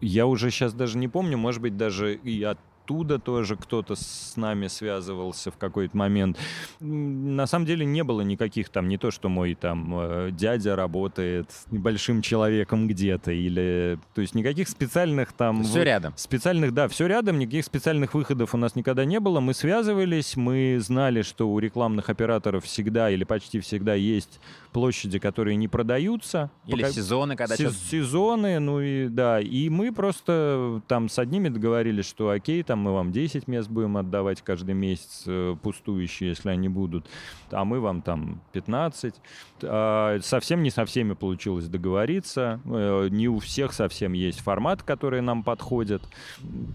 [0.00, 4.34] Я уже сейчас даже не помню, может быть, даже и от оттуда тоже кто-то с
[4.36, 6.38] нами связывался в какой-то момент.
[6.78, 11.50] На самом деле не было никаких там, не то, что мой там э, дядя работает
[11.72, 13.98] небольшим человеком где-то, или...
[14.14, 15.64] То есть никаких специальных там...
[15.64, 16.12] Все рядом.
[16.16, 19.40] Специальных, да, все рядом, никаких специальных выходов у нас никогда не было.
[19.40, 24.40] Мы связывались, мы знали, что у рекламных операторов всегда или почти всегда есть
[24.76, 26.50] площади, которые не продаются.
[26.66, 26.92] Или пока...
[26.92, 27.54] сезоны, когда...
[27.54, 29.40] Сез- сезоны, ну и да.
[29.40, 33.96] И мы просто там с одними договорились, что окей, там мы вам 10 мест будем
[33.96, 37.06] отдавать каждый месяц э, пустующие, если они будут,
[37.50, 39.14] а мы вам там 15.
[39.62, 42.60] А совсем не со всеми получилось договориться.
[42.66, 46.02] Э, не у всех совсем есть формат, который нам подходит.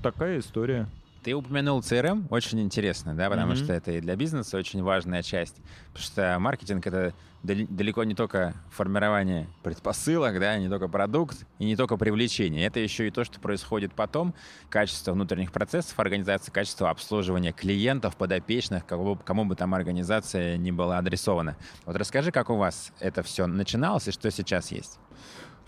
[0.02, 0.89] Такая история.
[1.24, 3.63] Ты упомянул CRM, очень интересно, да, потому mm-hmm.
[3.63, 5.57] что это и для бизнеса очень важная часть,
[5.93, 7.13] потому что маркетинг это
[7.43, 12.65] далеко не только формирование предпосылок, да, не только продукт и не только привлечение.
[12.65, 14.34] Это еще и то, что происходит потом,
[14.69, 20.97] качество внутренних процессов организации, качество обслуживания клиентов, подопечных, кому, кому бы там организация не была
[20.97, 21.55] адресована.
[21.86, 24.97] Вот расскажи, как у вас это все начиналось и что сейчас есть.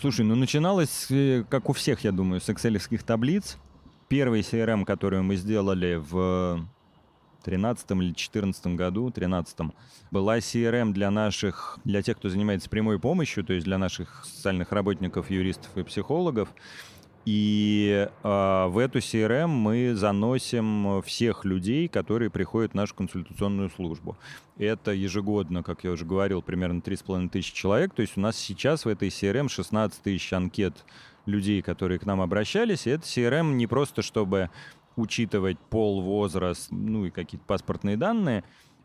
[0.02, 3.58] Слушай, ну начиналось, э, как у всех, я думаю, с excel таблиц
[4.14, 6.64] первый CRM, который мы сделали в
[7.46, 9.74] 13 или 14 году, 13
[10.12, 14.72] была CRM для наших, для тех, кто занимается прямой помощью, то есть для наших социальных
[14.72, 16.50] работников, юристов и психологов.
[17.26, 24.18] И э, в эту CRM мы заносим всех людей, которые приходят в нашу консультационную службу.
[24.58, 27.94] Это ежегодно, как я уже говорил, примерно 3,5 тысячи человек.
[27.94, 30.86] То есть у нас сейчас в этой CRM 16 тысяч анкет
[31.26, 32.88] людей, которые к нам обращались.
[32.88, 34.50] И это CRM не просто, чтобы
[34.96, 38.44] учитывать пол, возраст, ну и какие-то паспортные данные,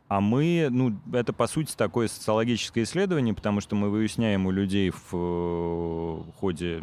[0.09, 4.91] а мы, ну, это по сути такое социологическое исследование, потому что мы выясняем у людей
[4.91, 6.83] в, в ходе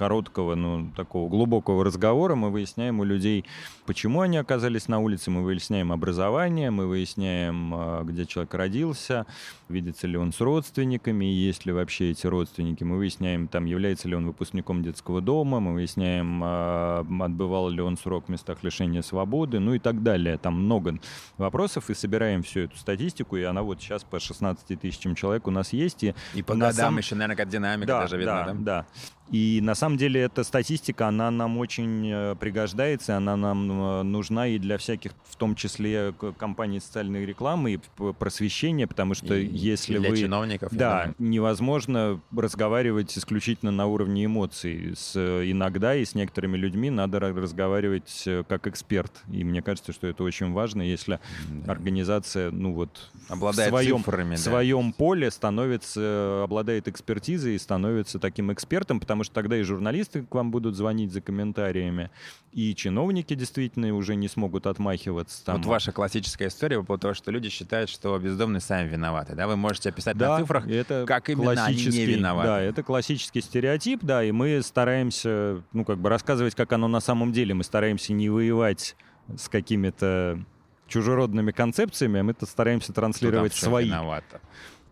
[0.00, 3.44] короткого, ну, такого глубокого разговора мы выясняем у людей,
[3.84, 9.26] почему они оказались на улице, мы выясняем образование, мы выясняем, а, где человек родился,
[9.68, 14.14] видится ли он с родственниками, есть ли вообще эти родственники, мы выясняем, там, является ли
[14.14, 19.58] он выпускником детского дома, мы выясняем, а, отбывал ли он срок в местах лишения свободы,
[19.58, 20.38] ну и так далее.
[20.38, 20.98] Там много
[21.36, 25.50] вопросов, и собираем всю эту статистику, и она вот сейчас по 16 тысячам человек у
[25.50, 26.04] нас есть.
[26.04, 26.96] И, и по годам сам...
[26.96, 28.54] еще, наверное, как динамика да, даже видна, да?
[28.54, 28.86] Да,
[29.30, 34.48] И на самом деле эта статистика, она нам очень э, пригождается, она нам э, нужна
[34.48, 39.96] и для всяких, в том числе компаний социальной рекламы и просвещения, потому что и, если
[39.96, 40.16] и для вы...
[40.16, 40.72] чиновников.
[40.72, 44.94] Да, невозможно разговаривать исключительно на уровне эмоций.
[44.96, 49.12] С, иногда и с некоторыми людьми надо разговаривать э, как эксперт.
[49.32, 51.72] И мне кажется, что это очень важно, если да.
[51.72, 58.18] организация, ну вот, Обладает в своем, цифрами, в своем поле становится, обладает экспертизой и становится
[58.18, 62.10] таким экспертом, потому потому что тогда и журналисты к вам будут звонить за комментариями,
[62.52, 65.44] и чиновники действительно уже не смогут отмахиваться.
[65.44, 65.56] Там.
[65.58, 69.34] Вот ваша классическая история по того, что люди считают, что бездомные сами виноваты.
[69.34, 69.46] Да?
[69.46, 72.48] Вы можете описать да, на цифрах, это как именно они не виноваты.
[72.48, 77.00] Да, это классический стереотип, да, и мы стараемся, ну, как бы рассказывать, как оно на
[77.00, 77.52] самом деле.
[77.52, 78.96] Мы стараемся не воевать
[79.36, 80.42] с какими-то
[80.88, 83.86] чужеродными концепциями, а мы-то стараемся транслировать свои.
[83.86, 84.40] Виновато.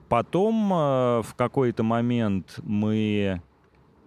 [0.09, 0.77] Потом э,
[1.23, 3.43] в какой-то момент мы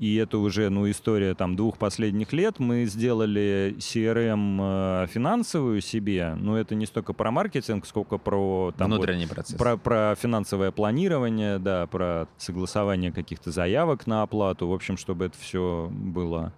[0.01, 2.57] и это уже ну, история там, двух последних лет.
[2.57, 8.73] Мы сделали CRM э, финансовую себе, но это не столько про маркетинг, сколько про...
[8.75, 9.55] Там, Внутренний вот, процесс.
[9.55, 14.67] Про, про финансовое планирование, да, про согласование каких-то заявок на оплату.
[14.67, 16.51] В общем, чтобы это все было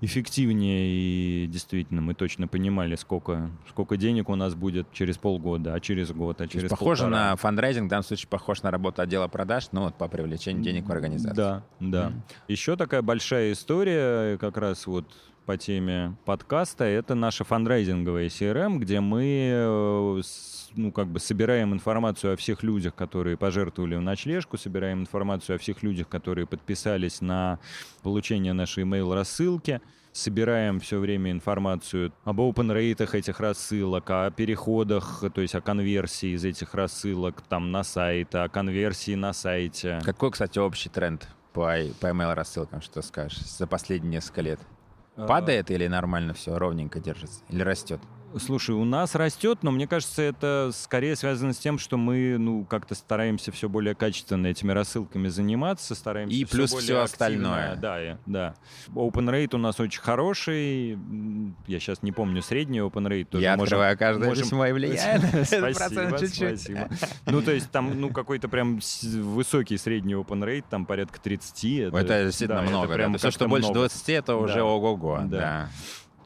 [0.00, 5.80] эффективнее и действительно мы точно понимали, сколько, сколько денег у нас будет через полгода, а
[5.80, 7.30] через год, а через Похоже полтора.
[7.30, 10.86] на фандрайзинг, в данном случае похож на работу отдела продаж, ну вот по привлечению денег
[10.86, 11.34] в организацию.
[11.34, 12.08] Да, да.
[12.08, 12.34] Mm-hmm.
[12.48, 15.06] Еще такая большая история как раз вот
[15.46, 20.22] по теме подкаста, это наша фандрайзинговая CRM, где мы э,
[20.76, 25.58] ну, как бы собираем информацию о всех людях, которые пожертвовали в ночлежку, собираем информацию о
[25.58, 27.58] всех людях, которые подписались на
[28.02, 29.80] получение нашей email-рассылки,
[30.12, 36.34] собираем все время информацию об open рейтах этих рассылок, о переходах, то есть о конверсии
[36.34, 40.00] из этих рассылок там на сайт, о конверсии на сайте.
[40.04, 44.60] Какой, кстати, общий тренд по, по email рассылкам, что скажешь, за последние несколько лет?
[45.16, 45.26] А.
[45.26, 47.40] Падает или нормально все, ровненько держится?
[47.48, 48.00] Или растет?
[48.38, 52.64] Слушай, у нас растет, но мне кажется, это скорее связано с тем, что мы, ну,
[52.64, 57.76] как-то стараемся все более качественно этими рассылками заниматься, стараемся и плюс все, все остальное.
[57.76, 58.54] Да, да.
[58.94, 60.98] Open rate у нас очень хороший.
[61.66, 63.26] Я сейчас не помню средний open rate.
[63.26, 64.44] Тоже Я можем, открываю каждое можем...
[64.44, 64.72] письмо и.
[65.44, 66.88] Спасибо, спасибо.
[67.26, 71.64] Ну, то есть там, ну, какой-то прям высокий средний open rate, там порядка 30.
[71.64, 72.86] Это, это действительно да, много.
[72.86, 75.22] Это прям все, что больше 20, это уже ого-го.
[75.24, 75.70] Да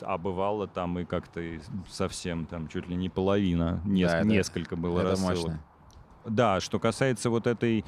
[0.02, 1.42] а бывало там и как-то
[1.88, 5.36] совсем там чуть ли не половина, неск- да, это, несколько было это рассылок.
[5.36, 5.64] Мощно.
[6.26, 7.84] Да, что касается вот этой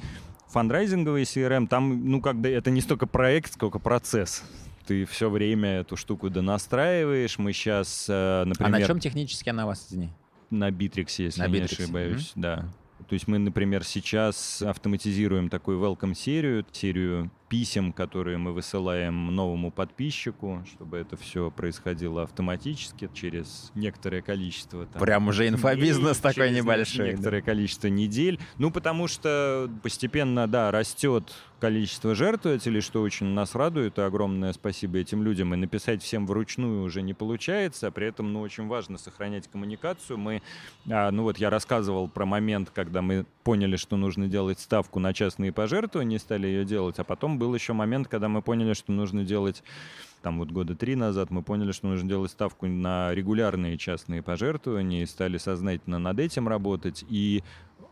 [0.47, 4.43] фандрайзинговой CRM, там, ну, как бы это не столько проект, сколько процесс.
[4.85, 7.37] Ты все время эту штуку донастраиваешь.
[7.37, 8.55] Мы сейчас, например...
[8.59, 10.11] А на чем технически она у вас, извини?
[10.49, 11.59] На Bittrex, если на я Bittrex.
[11.59, 12.41] не ошибаюсь, mm-hmm.
[12.41, 12.69] да.
[13.07, 20.63] То есть мы, например, сейчас автоматизируем такую welcome-серию, серию писем, которые мы высылаем новому подписчику,
[20.73, 24.85] чтобы это все происходило автоматически через некоторое количество...
[24.85, 27.11] Там, Прям уже инфобизнес дней, такой небольшой.
[27.11, 27.45] Некоторое да.
[27.45, 28.39] количество недель.
[28.57, 31.33] Ну, потому что постепенно, да, растет
[31.63, 35.53] количество жертвователей, что очень нас радует, и огромное спасибо этим людям.
[35.53, 40.17] И написать всем вручную уже не получается, а при этом, ну, очень важно сохранять коммуникацию.
[40.17, 40.41] Мы,
[40.91, 45.13] а, ну вот я рассказывал про момент, когда мы поняли, что нужно делать ставку на
[45.13, 49.25] частные пожертвования, стали ее делать, а потом был еще момент, когда мы поняли, что нужно
[49.25, 49.63] делать
[50.21, 55.03] там вот года три назад мы поняли, что нужно делать ставку на регулярные частные пожертвования
[55.03, 57.03] и стали сознательно над этим работать.
[57.09, 57.43] И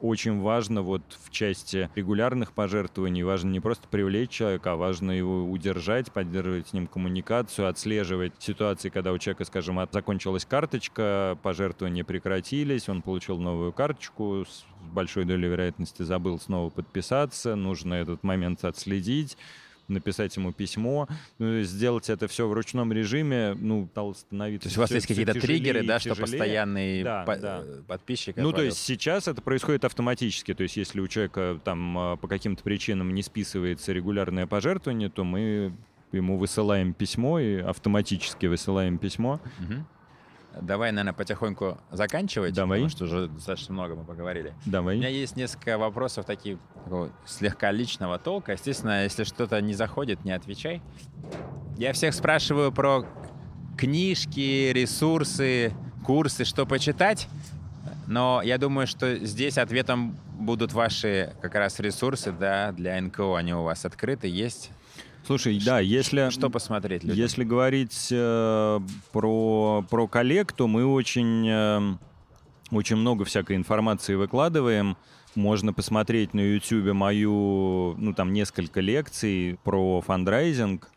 [0.01, 5.49] очень важно вот в части регулярных пожертвований, важно не просто привлечь человека, а важно его
[5.49, 12.89] удержать, поддерживать с ним коммуникацию, отслеживать ситуации, когда у человека, скажем, закончилась карточка, пожертвования прекратились,
[12.89, 19.37] он получил новую карточку, с большой долей вероятности забыл снова подписаться, нужно этот момент отследить,
[19.91, 24.63] написать ему письмо, ну, сделать это все в ручном режиме, ну, стало становиться.
[24.63, 27.63] То есть у вас все, есть какие-то триггеры, да, что постоянный да, по- да.
[27.87, 28.35] подписчик.
[28.37, 30.53] Ну, то есть сейчас это происходит автоматически.
[30.53, 35.23] То есть если у человека там а, по каким-то причинам не списывается регулярное пожертвование, то
[35.23, 35.73] мы
[36.11, 39.39] ему высылаем письмо и автоматически высылаем письмо.
[39.59, 39.85] Угу.
[40.59, 42.79] Давай, наверное, потихоньку заканчивать, Давай.
[42.79, 44.53] потому что уже достаточно много мы поговорили.
[44.65, 44.95] Давай.
[44.95, 46.57] У меня есть несколько вопросов таких
[47.25, 48.53] слегка личного толка.
[48.53, 50.81] Естественно, если что-то не заходит, не отвечай.
[51.77, 53.05] Я всех спрашиваю про
[53.77, 55.73] книжки, ресурсы,
[56.05, 57.27] курсы, что почитать.
[58.07, 63.37] Но я думаю, что здесь ответом будут ваши как раз ресурсы, да, для НКО.
[63.37, 64.71] Они у вас открыты, есть.
[65.25, 66.29] Слушай, да, если...
[66.29, 67.17] Что посмотреть людям?
[67.17, 68.79] Если говорить э,
[69.11, 71.95] про, про коллег, то мы очень, э,
[72.71, 74.97] очень много всякой информации выкладываем.
[75.35, 80.89] Можно посмотреть на YouTube мою, ну, там, несколько лекций про фандрайзинг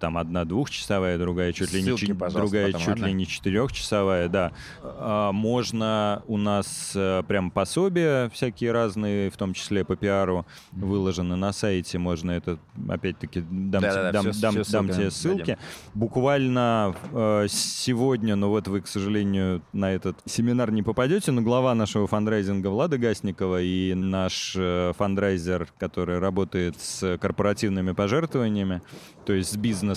[0.00, 4.52] там одна двухчасовая, другая чуть ли не, другая чуть ли не четырехчасовая, да.
[4.82, 11.36] А, можно у нас а, прям пособия всякие разные, в том числе по пиару, выложены
[11.36, 15.38] на сайте, можно это, опять-таки, дам, да, да, дам, все, дам, все дам тебе ссылки.
[15.40, 15.58] Дадим.
[15.94, 21.74] Буквально а, сегодня, но вот вы, к сожалению, на этот семинар не попадете, но глава
[21.74, 28.80] нашего фандрайзинга Влада Гасникова и наш э, фандрайзер, который работает с корпоративными пожертвованиями,
[29.26, 29.89] то есть с бизнесом.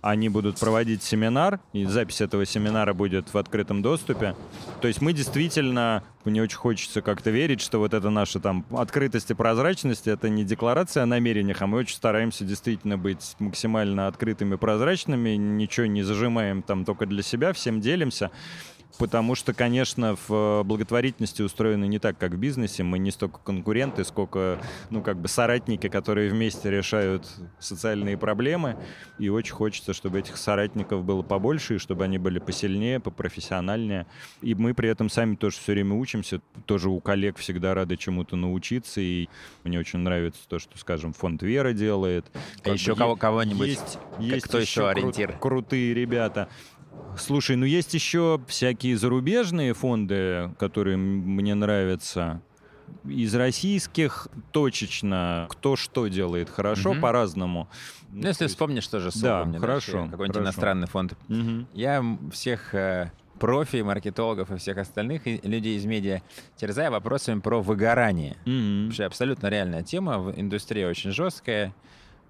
[0.00, 4.36] Они будут проводить семинар, и запись этого семинара будет в открытом доступе.
[4.80, 9.30] То есть мы действительно, мне очень хочется как-то верить, что вот это наша там открытость
[9.30, 14.54] и прозрачность, это не декларация о намерениях, а мы очень стараемся действительно быть максимально открытыми,
[14.56, 18.30] прозрачными, ничего не зажимаем там только для себя, всем делимся.
[18.98, 22.82] Потому что, конечно, в э, благотворительности устроено не так, как в бизнесе.
[22.82, 24.58] Мы не столько конкуренты, сколько,
[24.90, 27.28] ну, как бы соратники, которые вместе решают
[27.60, 28.76] социальные проблемы.
[29.18, 34.06] И очень хочется, чтобы этих соратников было побольше, и чтобы они были посильнее, попрофессиональнее.
[34.42, 36.40] И мы при этом сами тоже все время учимся.
[36.66, 39.00] Тоже у коллег всегда рады чему-то научиться.
[39.00, 39.28] И
[39.64, 42.24] мне очень нравится то, что, скажем, фонд Вера делает.
[42.64, 43.68] А еще кого- кого-нибудь?
[43.68, 45.30] Есть, есть кто еще, еще ориентир?
[45.32, 46.48] Кру- крутые ребята.
[47.16, 52.40] Слушай, ну есть еще всякие зарубежные фонды, которые мне нравятся.
[53.04, 57.00] Из российских точечно кто что делает хорошо угу.
[57.00, 57.68] по-разному.
[58.10, 58.54] Ну, если есть...
[58.54, 60.40] вспомнишь тоже да, мне, хорошо, какой-нибудь хорошо.
[60.40, 61.12] иностранный фонд.
[61.28, 61.66] Угу.
[61.74, 66.22] Я всех э, профи, маркетологов и всех остальных и людей из медиа
[66.56, 68.36] терзаю вопросами про выгорание.
[68.44, 68.92] Mm-hmm.
[68.92, 71.74] Что абсолютно реальная тема, в индустрии очень жесткая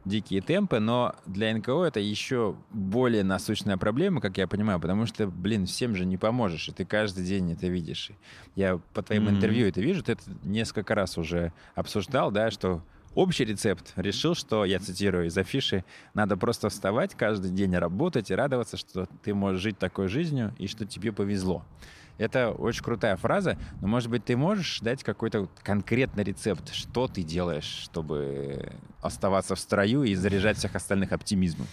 [0.08, 5.28] дикие темпы, но для НКО это еще более насущная проблема, как я понимаю, потому что,
[5.28, 8.10] блин, всем же не поможешь, и ты каждый день это видишь.
[8.56, 9.36] Я по твоим mm-hmm.
[9.36, 12.82] интервью это вижу, ты это несколько раз уже обсуждал, да, что
[13.14, 15.84] общий рецепт решил, что, я цитирую из афиши,
[16.14, 20.66] надо просто вставать каждый день, работать и радоваться, что ты можешь жить такой жизнью и
[20.66, 21.64] что тебе повезло.
[22.18, 27.22] Это очень крутая фраза, но, может быть, ты можешь дать какой-то конкретный рецепт, что ты
[27.22, 31.68] делаешь, чтобы оставаться в строю и заряжать всех остальных оптимизмом?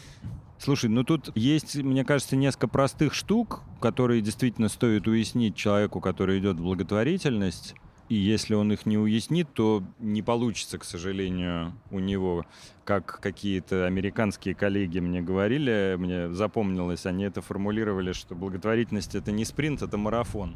[0.60, 6.40] Слушай, ну тут есть, мне кажется, несколько простых штук, которые действительно стоит уяснить человеку, который
[6.40, 7.76] идет в благотворительность.
[8.08, 12.46] И если он их не уяснит, то не получится, к сожалению, у него,
[12.84, 19.44] как какие-то американские коллеги мне говорили, мне запомнилось, они это формулировали, что благотворительность— это не
[19.44, 20.56] спринт, это марафон.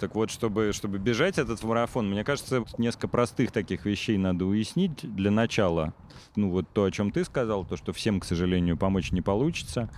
[0.00, 4.98] Так вот, чтобы, чтобы бежать этот марафон, мне кажется, несколько простых таких вещей надо уяснить
[5.02, 5.94] для начала.
[6.34, 9.88] Ну вот то, о чем ты сказал, то, что всем, к сожалению, помочь не получится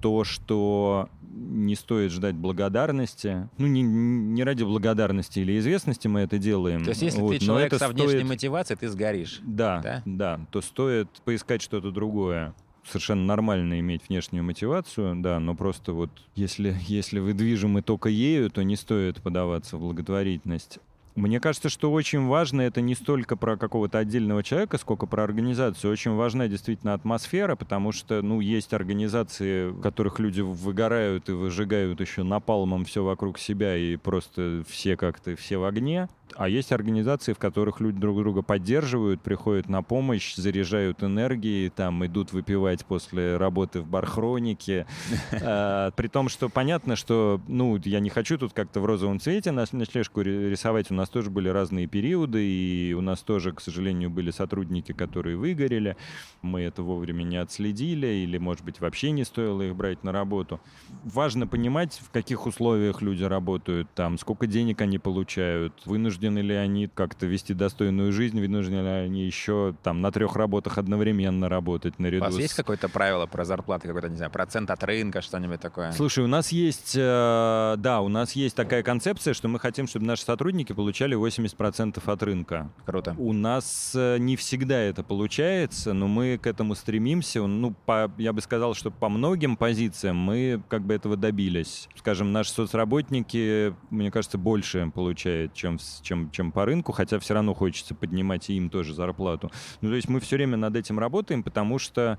[0.00, 3.48] то, что не стоит ждать благодарности.
[3.58, 6.84] Ну, не, не ради благодарности или известности мы это делаем.
[6.84, 8.28] То есть, если вот, ты человек со внешней стоит...
[8.28, 9.40] мотивацией, ты сгоришь.
[9.42, 12.54] Да, да, да, то стоит поискать что-то другое.
[12.86, 18.50] Совершенно нормально иметь внешнюю мотивацию, да, но просто вот если, если вы движимы только ею,
[18.50, 20.78] то не стоит подаваться в благотворительность.
[21.16, 25.92] Мне кажется, что очень важно это не столько про какого-то отдельного человека, сколько про организацию.
[25.92, 32.00] Очень важна действительно атмосфера, потому что, ну, есть организации, в которых люди выгорают и выжигают
[32.00, 36.08] еще напалмом все вокруг себя, и просто все как-то, все в огне.
[36.36, 42.04] А есть организации, в которых люди друг друга поддерживают, приходят на помощь, заряжают энергией, там
[42.06, 44.86] идут выпивать после работы в бархронике.
[45.42, 49.52] А, при том, что понятно, что, ну, я не хочу тут как-то в розовом цвете
[49.52, 50.90] на ночлежку рисовать.
[50.90, 55.36] У нас тоже были разные периоды, и у нас тоже, к сожалению, были сотрудники, которые
[55.36, 55.96] выгорели.
[56.42, 60.60] Мы это вовремя не отследили, или, может быть, вообще не стоило их брать на работу.
[61.04, 66.86] Важно понимать, в каких условиях люди работают, там, сколько денег они получают, вынуждены ли они
[66.86, 72.24] как-то вести достойную жизнь, вынуждены ли они еще там на трех работах одновременно работать наряду.
[72.24, 72.38] У вас с...
[72.38, 75.92] есть какое-то правило про зарплаты, какой-то, не знаю, процент от рынка, что-нибудь такое?
[75.92, 80.04] Слушай, у нас есть, э, да, у нас есть такая концепция, что мы хотим, чтобы
[80.06, 82.70] наши сотрудники получали 80% от рынка.
[82.84, 83.14] Круто.
[83.18, 87.46] У нас э, не всегда это получается, но мы к этому стремимся.
[87.46, 91.88] Ну, по, я бы сказал, что по многим позициям мы как бы этого добились.
[91.96, 97.54] Скажем, наши соцработники, мне кажется, больше получают, чем, чем, чем по рынку, хотя все равно
[97.54, 99.50] хочется поднимать и им тоже зарплату.
[99.80, 102.18] Ну, то есть мы все время над этим работаем, потому что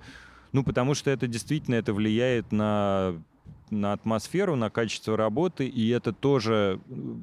[0.52, 3.22] ну, потому что это действительно это влияет на
[3.72, 6.80] на атмосферу, на качество работы, и это тоже,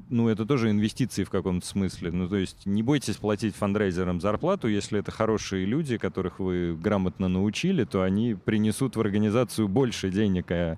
[0.09, 2.11] ну, это тоже инвестиции в каком-то смысле.
[2.11, 7.27] Ну, то есть не бойтесь платить фандрайзерам зарплату, если это хорошие люди, которых вы грамотно
[7.27, 10.77] научили, то они принесут в организацию больше денег а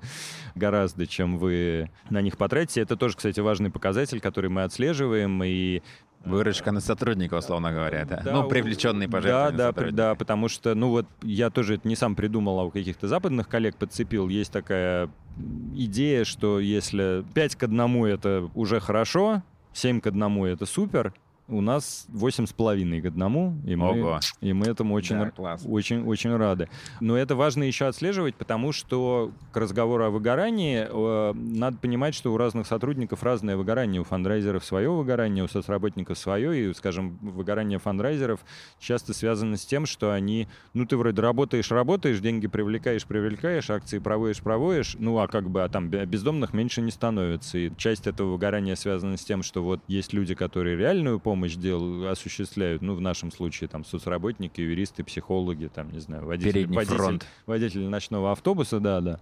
[0.55, 2.81] гораздо, чем вы на них потратите.
[2.81, 5.81] Это тоже, кстати, важный показатель, который мы отслеживаем, и
[6.25, 8.21] Выручка на сотрудника, условно говоря, да?
[8.23, 11.95] да ну, привлеченный пожертвования Да, да, да, потому что, ну вот, я тоже это не
[11.95, 14.29] сам придумал, а у каких-то западных коллег подцепил.
[14.29, 15.09] Есть такая
[15.73, 19.41] идея, что если 5 к 1 это уже хорошо,
[19.73, 21.13] 7 к 1 это супер,
[21.47, 26.05] у нас восемь с половиной к одному, и мы, и мы этому очень, да, очень,
[26.05, 26.69] очень рады.
[26.99, 32.33] Но это важно еще отслеживать, потому что к разговору о выгорании э, надо понимать, что
[32.33, 34.01] у разных сотрудников разное выгорание.
[34.01, 38.39] У фандрайзеров свое выгорание, у соцработников свое, и, скажем, выгорание фандрайзеров
[38.79, 43.99] часто связано с тем, что они, ну, ты вроде работаешь, работаешь, деньги привлекаешь, привлекаешь, акции
[43.99, 47.57] проводишь, проводишь, ну, а как бы, а там бездомных меньше не становится.
[47.57, 51.55] И часть этого выгорания связана с тем, что вот есть люди, которые реальную помощь помощь
[51.55, 57.21] дел осуществляют, ну, в нашем случае, там, соцработники, юристы, психологи, там, не знаю, водитель, водитель,
[57.45, 59.19] водитель ночного автобуса, да, да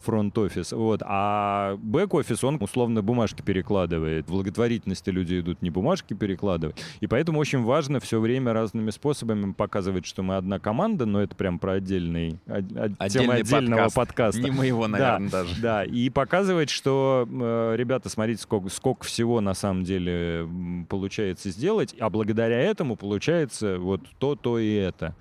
[0.00, 0.72] фронт-офис.
[0.72, 1.02] Вот.
[1.04, 4.26] А бэк-офис, он условно бумажки перекладывает.
[4.26, 6.76] В благотворительности люди идут не бумажки перекладывать.
[7.00, 11.34] И поэтому очень важно все время разными способами показывать, что мы одна команда, но это
[11.34, 13.96] прям про отдельный, Отдельный тема отдельного подкаст.
[13.96, 14.40] подкаста.
[14.42, 15.60] Не моего, наверное, да, даже.
[15.60, 17.26] Да, и показывать, что,
[17.76, 20.48] ребята, смотрите, сколько, сколько всего на самом деле
[20.88, 25.14] получается сделать, а благодаря этому получается вот то, то и это.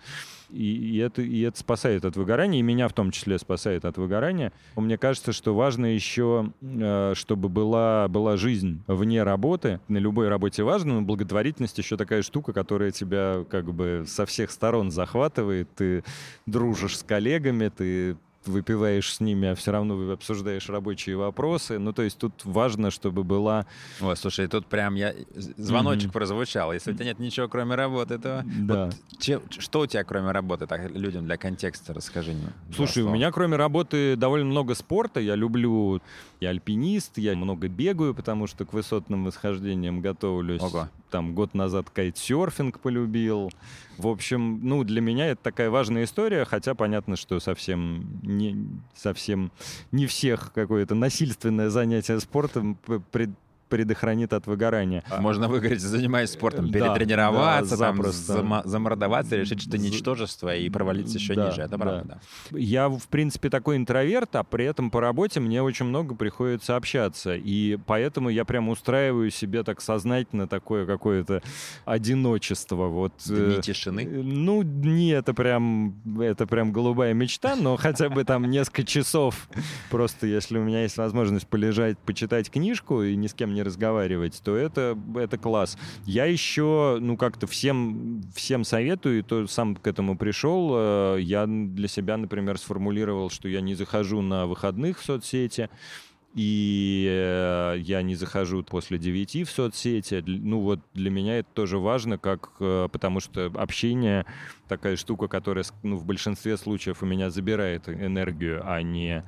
[0.49, 3.97] И, и, это, и это спасает от выгорания, и меня в том числе спасает от
[3.97, 4.51] выгорания.
[4.75, 9.79] Мне кажется, что важно еще, э, чтобы была, была жизнь вне работы.
[9.87, 14.51] На любой работе важно, но благотворительность еще такая штука, которая тебя как бы со всех
[14.51, 15.69] сторон захватывает.
[15.75, 16.03] Ты
[16.45, 18.17] дружишь с коллегами, ты
[18.47, 21.79] выпиваешь с ними, а все равно обсуждаешь рабочие вопросы.
[21.79, 23.65] Ну, то есть тут важно, чтобы была...
[24.01, 25.13] Ой, слушай, тут прям я...
[25.35, 26.13] Звоночек mm-hmm.
[26.13, 26.73] прозвучал.
[26.73, 28.43] Если у тебя нет ничего, кроме работы, то...
[28.45, 28.85] Да.
[28.85, 29.41] Вот, че...
[29.49, 30.67] Что у тебя, кроме работы?
[30.67, 32.47] Так, людям для контекста расскажи мне.
[32.75, 35.19] Слушай, у меня, кроме работы, довольно много спорта.
[35.19, 36.01] Я люблю...
[36.39, 40.61] Я альпинист, я много бегаю, потому что к высотным восхождениям готовлюсь.
[40.61, 40.89] Ого.
[41.15, 43.49] Там год назад кайтсерфинг полюбил.
[43.97, 49.53] В общем, ну, для меня это такая важная история, хотя понятно, что совсем не, совсем
[49.93, 52.77] не всех какое-то насильственное занятие спортом
[53.13, 53.29] пред,
[53.69, 55.03] предохранит от выгорания.
[55.09, 61.17] А можно выгореть, занимаясь спортом, перетренироваться, да, там, зам, замордоваться, решить, что ничтожество и провалиться
[61.17, 61.61] еще да, ниже.
[61.61, 62.19] Это правда.
[62.51, 62.57] Да.
[62.57, 67.35] Я, в принципе, такой интроверт, а при этом по работе мне очень много приходится общаться.
[67.35, 71.41] И поэтому я прям устраиваю себе так сознательно такое какое-то
[71.85, 72.87] одиночество.
[72.87, 74.01] Вот, Дни э, тишины?
[74.01, 79.47] Э, ну, не, это прям, это прям голубая мечта, но хотя бы там несколько часов.
[79.89, 84.41] Просто если у меня есть возможность полежать, почитать книжку и ни с кем не разговаривать,
[84.43, 85.77] то это, это класс.
[86.05, 90.71] Я еще, ну, как-то всем, всем советую, и то сам к этому пришел.
[90.75, 95.69] Э, я для себя, например, сформулировал, что я не захожу на выходных в соцсети,
[96.35, 100.21] и э, я не захожу после 9 в соцсети.
[100.27, 104.25] Ну вот для меня это тоже важно, как, э, потому что общение
[104.67, 109.23] такая штука, которая ну, в большинстве случаев у меня забирает энергию, а не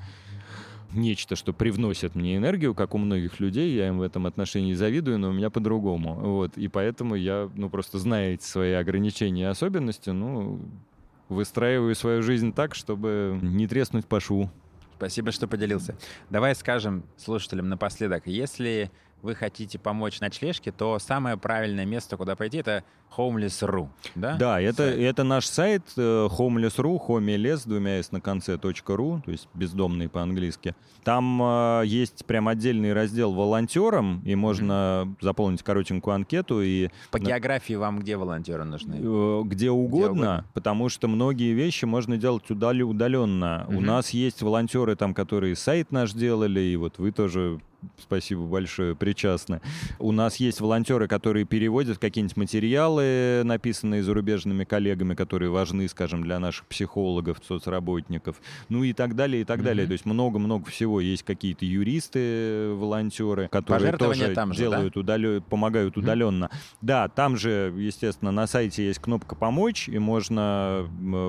[0.91, 5.19] нечто, что привносит мне энергию, как у многих людей, я им в этом отношении завидую,
[5.19, 6.15] но у меня по-другому.
[6.15, 10.59] Вот, и поэтому я, ну, просто зная эти свои ограничения и особенности, ну,
[11.29, 14.49] выстраиваю свою жизнь так, чтобы не треснуть по шву.
[14.95, 15.95] Спасибо, что поделился.
[16.29, 18.89] Давай скажем слушателям напоследок, если
[19.21, 22.83] вы хотите помочь ночлежке, то самое правильное место, куда пойти, это
[23.15, 24.35] homeless.ru, да?
[24.35, 29.47] Да, это, это наш сайт э, homeless.ru, homeless, двумя с на конце, .ru, то есть
[29.53, 30.75] бездомный по-английски.
[31.03, 35.15] Там э, есть прям отдельный раздел волонтерам, и можно mm-hmm.
[35.21, 36.61] заполнить коротенькую анкету.
[36.61, 38.95] И по географии вам где волонтеры нужны?
[38.95, 43.65] Э, где угодно, где угодно, потому что многие вещи можно делать удаленно.
[43.67, 43.75] Mm-hmm.
[43.75, 47.59] У нас есть волонтеры там, которые сайт наш делали, и вот вы тоже
[47.97, 49.61] спасибо большое, причастны.
[49.99, 56.39] У нас есть волонтеры, которые переводят какие-нибудь материалы, написанные зарубежными коллегами, которые важны, скажем, для
[56.39, 59.63] наших психологов, соцработников, ну и так далее, и так mm-hmm.
[59.63, 59.87] далее.
[59.87, 61.01] То есть много-много всего.
[61.01, 64.99] Есть какие-то юристы, волонтеры, которые тоже там же, делают да?
[64.99, 65.41] удалё...
[65.41, 65.99] помогают mm-hmm.
[65.99, 66.49] удаленно.
[66.81, 70.87] Да, там же, естественно, на сайте есть кнопка «Помочь», и можно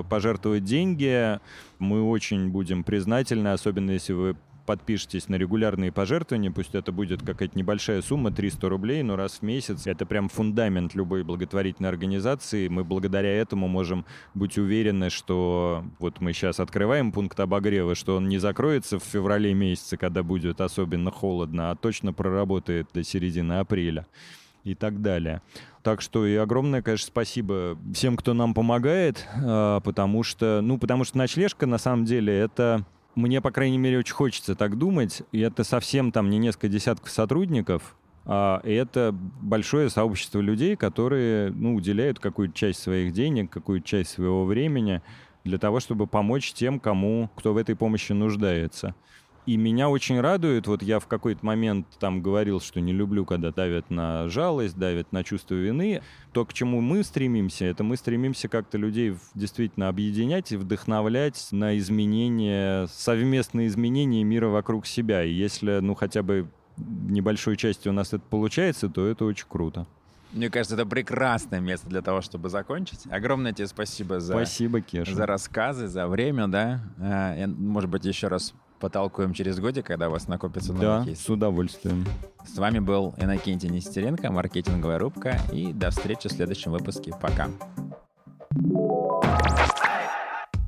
[0.09, 1.39] пожертвовать деньги.
[1.79, 4.35] Мы очень будем признательны, особенно если вы
[4.69, 9.41] подпишетесь на регулярные пожертвования, пусть это будет какая-то небольшая сумма, 300 рублей, но раз в
[9.41, 12.67] месяц, это прям фундамент любой благотворительной организации.
[12.67, 14.05] Мы благодаря этому можем
[14.35, 19.55] быть уверены, что вот мы сейчас открываем пункт обогрева, что он не закроется в феврале
[19.55, 24.05] месяце, когда будет особенно холодно, а точно проработает до середины апреля
[24.63, 25.41] и так далее.
[25.81, 31.05] Так что и огромное, конечно, спасибо всем, кто нам помогает, а, потому что, ну, потому
[31.05, 32.85] что ночлежка на самом деле это
[33.19, 35.21] мне, по крайней мере, очень хочется так думать.
[35.31, 37.95] И это совсем там не несколько десятков сотрудников.
[38.25, 44.45] А, это большое сообщество людей, которые ну, уделяют какую-то часть своих денег, какую-то часть своего
[44.45, 45.01] времени
[45.43, 48.95] для того, чтобы помочь тем, кому, кто в этой помощи нуждается.
[49.49, 53.51] И меня очень радует, вот я в какой-то момент там говорил, что не люблю, когда
[53.51, 56.03] давят на жалость, давят на чувство вины.
[56.33, 61.75] То, к чему мы стремимся, это мы стремимся как-то людей действительно объединять и вдохновлять на
[61.79, 65.23] изменения, совместные изменения мира вокруг себя.
[65.23, 66.47] И если, ну, хотя бы
[66.77, 69.87] небольшой части у нас это получается, то это очень круто.
[70.31, 73.07] Мне кажется, это прекрасное место для того, чтобы закончить.
[73.09, 75.11] Огромное тебе спасибо за, спасибо, Кеша.
[75.11, 76.81] за рассказы, за время, да.
[76.99, 81.19] А, может быть, еще раз потолкуем через годик, когда у вас накопится новый да, кейс.
[81.21, 82.05] с удовольствием.
[82.45, 87.13] С вами был Иннокентий Нестеренко, маркетинговая рубка, и до встречи в следующем выпуске.
[87.21, 87.49] Пока.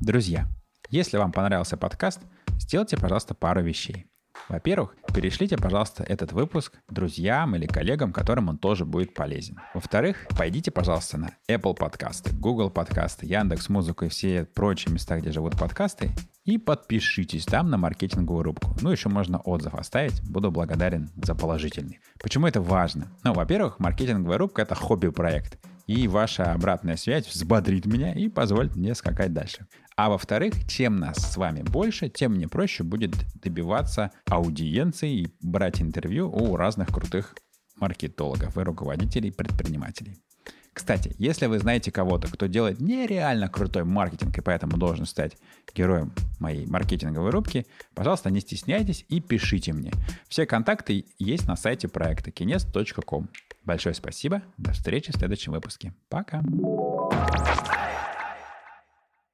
[0.00, 0.46] Друзья,
[0.90, 2.20] если вам понравился подкаст,
[2.58, 4.06] сделайте, пожалуйста, пару вещей.
[4.48, 9.58] Во-первых, перешлите, пожалуйста, этот выпуск друзьям или коллегам, которым он тоже будет полезен.
[9.74, 15.32] Во-вторых, пойдите, пожалуйста, на Apple подкасты, Google подкасты, Яндекс Музыку и все прочие места, где
[15.32, 16.12] живут подкасты,
[16.44, 18.76] и подпишитесь там на маркетинговую рубку.
[18.80, 20.22] Ну, еще можно отзыв оставить.
[20.28, 22.00] Буду благодарен за положительный.
[22.20, 23.12] Почему это важно?
[23.22, 25.58] Ну, во-первых, маркетинговая рубка— это хобби-проект.
[25.86, 29.66] И ваша обратная связь взбодрит меня и позволит мне скакать дальше.
[29.96, 35.80] А во-вторых, чем нас с вами больше, тем мне проще будет добиваться аудиенции и брать
[35.82, 37.34] интервью у разных крутых
[37.76, 40.18] маркетологов и руководителей предпринимателей.
[40.72, 45.36] Кстати, если вы знаете кого-то, кто делает нереально крутой маркетинг и поэтому должен стать
[45.74, 49.92] героем моей маркетинговой рубки, пожалуйста, не стесняйтесь и пишите мне.
[50.28, 53.28] Все контакты есть на сайте проекта kines.com.
[53.64, 54.42] Большое спасибо.
[54.56, 55.92] До встречи в следующем выпуске.
[56.08, 56.42] Пока.